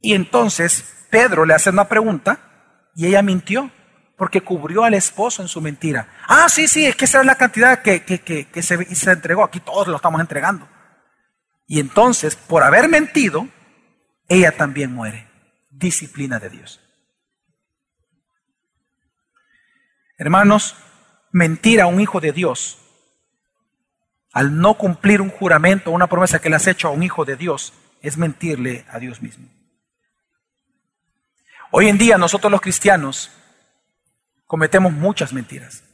Y 0.00 0.14
entonces 0.14 1.06
Pedro 1.10 1.44
le 1.44 1.54
hace 1.54 1.70
una 1.70 1.88
pregunta 1.88 2.90
y 2.94 3.06
ella 3.06 3.22
mintió 3.22 3.70
porque 4.16 4.40
cubrió 4.40 4.84
al 4.84 4.94
esposo 4.94 5.42
en 5.42 5.48
su 5.48 5.60
mentira. 5.60 6.08
Ah, 6.26 6.48
sí, 6.48 6.68
sí, 6.68 6.86
es 6.86 6.96
que 6.96 7.04
esa 7.04 7.20
es 7.20 7.26
la 7.26 7.36
cantidad 7.36 7.82
que, 7.82 8.02
que, 8.04 8.62
se, 8.62 8.94
se 8.94 9.10
entregó. 9.10 9.44
Aquí 9.44 9.60
todos 9.60 9.88
lo 9.88 9.96
estamos 9.96 10.20
entregando. 10.20 10.68
Y 11.66 11.80
entonces, 11.80 12.36
por 12.36 12.62
haber 12.62 12.88
mentido, 12.88 13.48
ella 14.28 14.52
también 14.52 14.92
muere. 14.92 15.28
Disciplina 15.70 16.38
de 16.38 16.50
Dios. 16.50 16.80
Hermanos, 20.16 20.76
mentir 21.36 21.82
a 21.82 21.86
un 21.86 22.00
hijo 22.00 22.18
de 22.18 22.32
Dios, 22.32 22.78
al 24.32 24.58
no 24.58 24.78
cumplir 24.78 25.20
un 25.20 25.28
juramento, 25.28 25.90
una 25.90 26.06
promesa 26.06 26.38
que 26.38 26.48
le 26.48 26.56
has 26.56 26.66
hecho 26.66 26.88
a 26.88 26.92
un 26.92 27.02
hijo 27.02 27.26
de 27.26 27.36
Dios, 27.36 27.74
es 28.00 28.16
mentirle 28.16 28.86
a 28.88 28.98
Dios 28.98 29.20
mismo. 29.20 29.46
Hoy 31.72 31.88
en 31.88 31.98
día 31.98 32.16
nosotros 32.16 32.50
los 32.50 32.62
cristianos 32.62 33.30
cometemos 34.46 34.94
muchas 34.94 35.34
mentiras. 35.34 35.84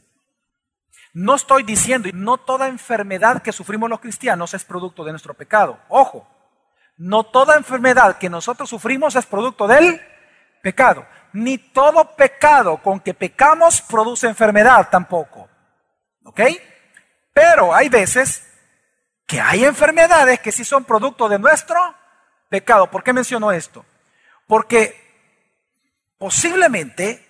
No 1.13 1.35
estoy 1.35 1.63
diciendo, 1.63 2.07
y 2.07 2.13
no 2.13 2.37
toda 2.37 2.69
enfermedad 2.69 3.41
que 3.41 3.51
sufrimos 3.51 3.89
los 3.89 3.99
cristianos 3.99 4.53
es 4.53 4.63
producto 4.63 5.03
de 5.03 5.11
nuestro 5.11 5.33
pecado. 5.33 5.77
Ojo, 5.89 6.25
no 6.95 7.25
toda 7.25 7.57
enfermedad 7.57 8.17
que 8.17 8.29
nosotros 8.29 8.69
sufrimos 8.69 9.17
es 9.17 9.25
producto 9.25 9.67
del 9.67 9.99
pecado 10.61 11.05
ni 11.33 11.57
todo 11.57 12.15
pecado 12.15 12.77
con 12.77 12.99
que 12.99 13.13
pecamos 13.13 13.81
produce 13.81 14.27
enfermedad 14.27 14.89
tampoco. 14.89 15.49
¿Ok? 16.23 16.41
Pero 17.33 17.73
hay 17.73 17.89
veces 17.89 18.47
que 19.25 19.41
hay 19.41 19.65
enfermedades 19.65 20.39
que 20.39 20.51
sí 20.51 20.63
son 20.63 20.85
producto 20.85 21.27
de 21.27 21.39
nuestro 21.39 21.79
pecado. 22.49 22.89
¿Por 22.89 23.03
qué 23.03 23.13
menciono 23.13 23.51
esto? 23.51 23.85
Porque 24.47 24.95
posiblemente 26.17 27.27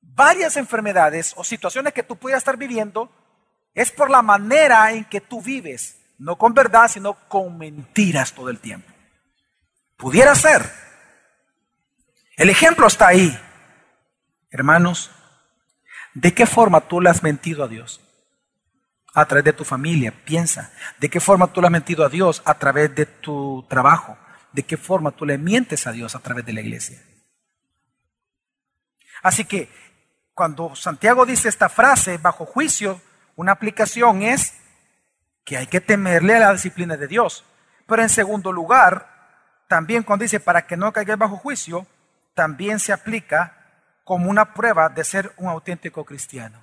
varias 0.00 0.56
enfermedades 0.56 1.32
o 1.36 1.44
situaciones 1.44 1.92
que 1.92 2.02
tú 2.02 2.16
puedas 2.16 2.38
estar 2.38 2.56
viviendo 2.56 3.10
es 3.74 3.90
por 3.90 4.10
la 4.10 4.22
manera 4.22 4.92
en 4.92 5.04
que 5.04 5.20
tú 5.20 5.40
vives, 5.40 5.98
no 6.18 6.36
con 6.36 6.52
verdad, 6.52 6.88
sino 6.88 7.14
con 7.28 7.56
mentiras 7.56 8.32
todo 8.32 8.50
el 8.50 8.58
tiempo. 8.58 8.92
Pudiera 9.96 10.34
ser 10.34 10.62
el 12.36 12.50
ejemplo 12.50 12.86
está 12.86 13.08
ahí. 13.08 13.38
Hermanos, 14.50 15.10
¿de 16.14 16.34
qué 16.34 16.46
forma 16.46 16.80
tú 16.82 17.00
le 17.00 17.10
has 17.10 17.22
mentido 17.22 17.64
a 17.64 17.68
Dios? 17.68 18.00
A 19.14 19.26
través 19.26 19.44
de 19.44 19.52
tu 19.52 19.64
familia, 19.64 20.12
piensa. 20.24 20.72
¿De 20.98 21.10
qué 21.10 21.20
forma 21.20 21.52
tú 21.52 21.60
le 21.60 21.66
has 21.66 21.72
mentido 21.72 22.04
a 22.04 22.08
Dios? 22.08 22.42
A 22.44 22.54
través 22.54 22.94
de 22.94 23.06
tu 23.06 23.66
trabajo. 23.68 24.16
¿De 24.52 24.62
qué 24.62 24.76
forma 24.76 25.10
tú 25.10 25.26
le 25.26 25.38
mientes 25.38 25.86
a 25.86 25.92
Dios 25.92 26.14
a 26.14 26.20
través 26.20 26.44
de 26.46 26.52
la 26.52 26.60
iglesia? 26.60 27.02
Así 29.22 29.44
que 29.44 29.70
cuando 30.34 30.74
Santiago 30.74 31.26
dice 31.26 31.48
esta 31.48 31.68
frase, 31.68 32.18
bajo 32.18 32.46
juicio, 32.46 33.00
una 33.36 33.52
aplicación 33.52 34.22
es 34.22 34.54
que 35.44 35.56
hay 35.56 35.66
que 35.66 35.80
temerle 35.80 36.36
a 36.36 36.40
la 36.40 36.52
disciplina 36.52 36.96
de 36.96 37.06
Dios. 37.06 37.44
Pero 37.86 38.02
en 38.02 38.08
segundo 38.08 38.52
lugar, 38.52 39.08
también 39.68 40.02
cuando 40.02 40.22
dice 40.22 40.40
para 40.40 40.66
que 40.66 40.76
no 40.76 40.92
caigas 40.92 41.18
bajo 41.18 41.36
juicio, 41.36 41.86
también 42.34 42.78
se 42.78 42.92
aplica 42.92 43.56
como 44.04 44.30
una 44.30 44.54
prueba 44.54 44.88
de 44.88 45.04
ser 45.04 45.32
un 45.36 45.48
auténtico 45.48 46.04
cristiano. 46.04 46.62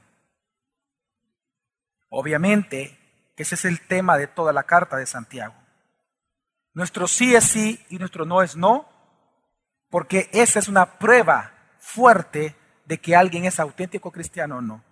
Obviamente 2.10 2.98
que 3.36 3.44
ese 3.44 3.56
es 3.56 3.66
el 3.66 3.80
tema 3.88 4.18
de 4.18 4.28
toda 4.28 4.52
la 4.52 4.64
carta 4.64 4.98
de 4.98 5.06
Santiago. 5.06 5.56
Nuestro 6.74 7.08
sí 7.08 7.36
es 7.36 7.46
sí 7.46 7.86
y 7.90 7.98
nuestro 7.98 8.26
no 8.26 8.42
es 8.42 8.56
no, 8.56 8.88
porque 9.90 10.30
esa 10.34 10.60
es 10.60 10.68
una 10.68 11.00
prueba 11.00 11.54
fuerte 11.80 12.56
de 12.86 13.00
que 13.00 13.16
alguien 13.16 13.46
es 13.46 13.60
auténtico 13.60 14.12
cristiano 14.12 14.58
o 14.58 14.62
no. 14.62 14.84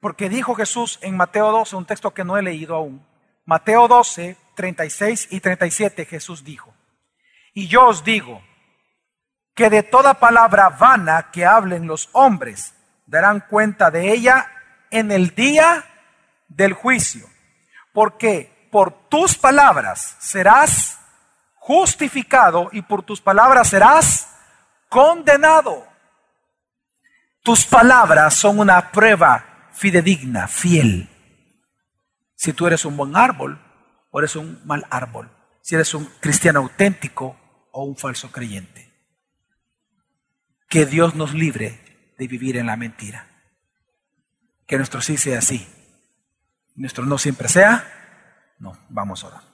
Porque 0.00 0.28
dijo 0.28 0.54
Jesús 0.54 0.98
en 1.02 1.16
Mateo 1.16 1.50
12, 1.50 1.76
un 1.76 1.84
texto 1.84 2.14
que 2.14 2.24
no 2.24 2.38
he 2.38 2.42
leído 2.42 2.74
aún, 2.74 3.04
Mateo 3.44 3.88
12, 3.88 4.36
36 4.54 5.28
y 5.30 5.40
37, 5.40 6.04
Jesús 6.04 6.44
dijo, 6.44 6.74
y 7.52 7.66
yo 7.66 7.86
os 7.86 8.04
digo, 8.04 8.42
que 9.58 9.70
de 9.70 9.82
toda 9.82 10.14
palabra 10.14 10.68
vana 10.68 11.32
que 11.32 11.44
hablen 11.44 11.88
los 11.88 12.10
hombres 12.12 12.74
darán 13.06 13.40
cuenta 13.40 13.90
de 13.90 14.12
ella 14.12 14.48
en 14.88 15.10
el 15.10 15.34
día 15.34 15.84
del 16.46 16.74
juicio. 16.74 17.26
Porque 17.92 18.68
por 18.70 19.08
tus 19.08 19.36
palabras 19.36 20.14
serás 20.20 21.00
justificado 21.56 22.68
y 22.70 22.82
por 22.82 23.02
tus 23.02 23.20
palabras 23.20 23.70
serás 23.70 24.32
condenado. 24.88 25.88
Tus 27.42 27.66
palabras 27.66 28.34
son 28.34 28.60
una 28.60 28.92
prueba 28.92 29.44
fidedigna, 29.72 30.46
fiel. 30.46 31.10
Si 32.36 32.52
tú 32.52 32.68
eres 32.68 32.84
un 32.84 32.96
buen 32.96 33.16
árbol 33.16 33.60
o 34.12 34.20
eres 34.20 34.36
un 34.36 34.60
mal 34.64 34.86
árbol. 34.88 35.28
Si 35.62 35.74
eres 35.74 35.94
un 35.94 36.04
cristiano 36.20 36.60
auténtico 36.60 37.36
o 37.72 37.82
un 37.82 37.96
falso 37.96 38.30
creyente 38.30 38.87
que 40.68 40.86
Dios 40.86 41.14
nos 41.14 41.34
libre 41.34 41.80
de 42.18 42.28
vivir 42.28 42.56
en 42.56 42.66
la 42.66 42.76
mentira. 42.76 43.26
Que 44.66 44.76
nuestro 44.76 45.00
sí 45.00 45.16
sea 45.16 45.40
sí, 45.40 45.66
nuestro 46.74 47.06
no 47.06 47.18
siempre 47.18 47.48
sea, 47.48 48.54
no, 48.58 48.78
vamos 48.90 49.24
a 49.24 49.28
orar. 49.28 49.47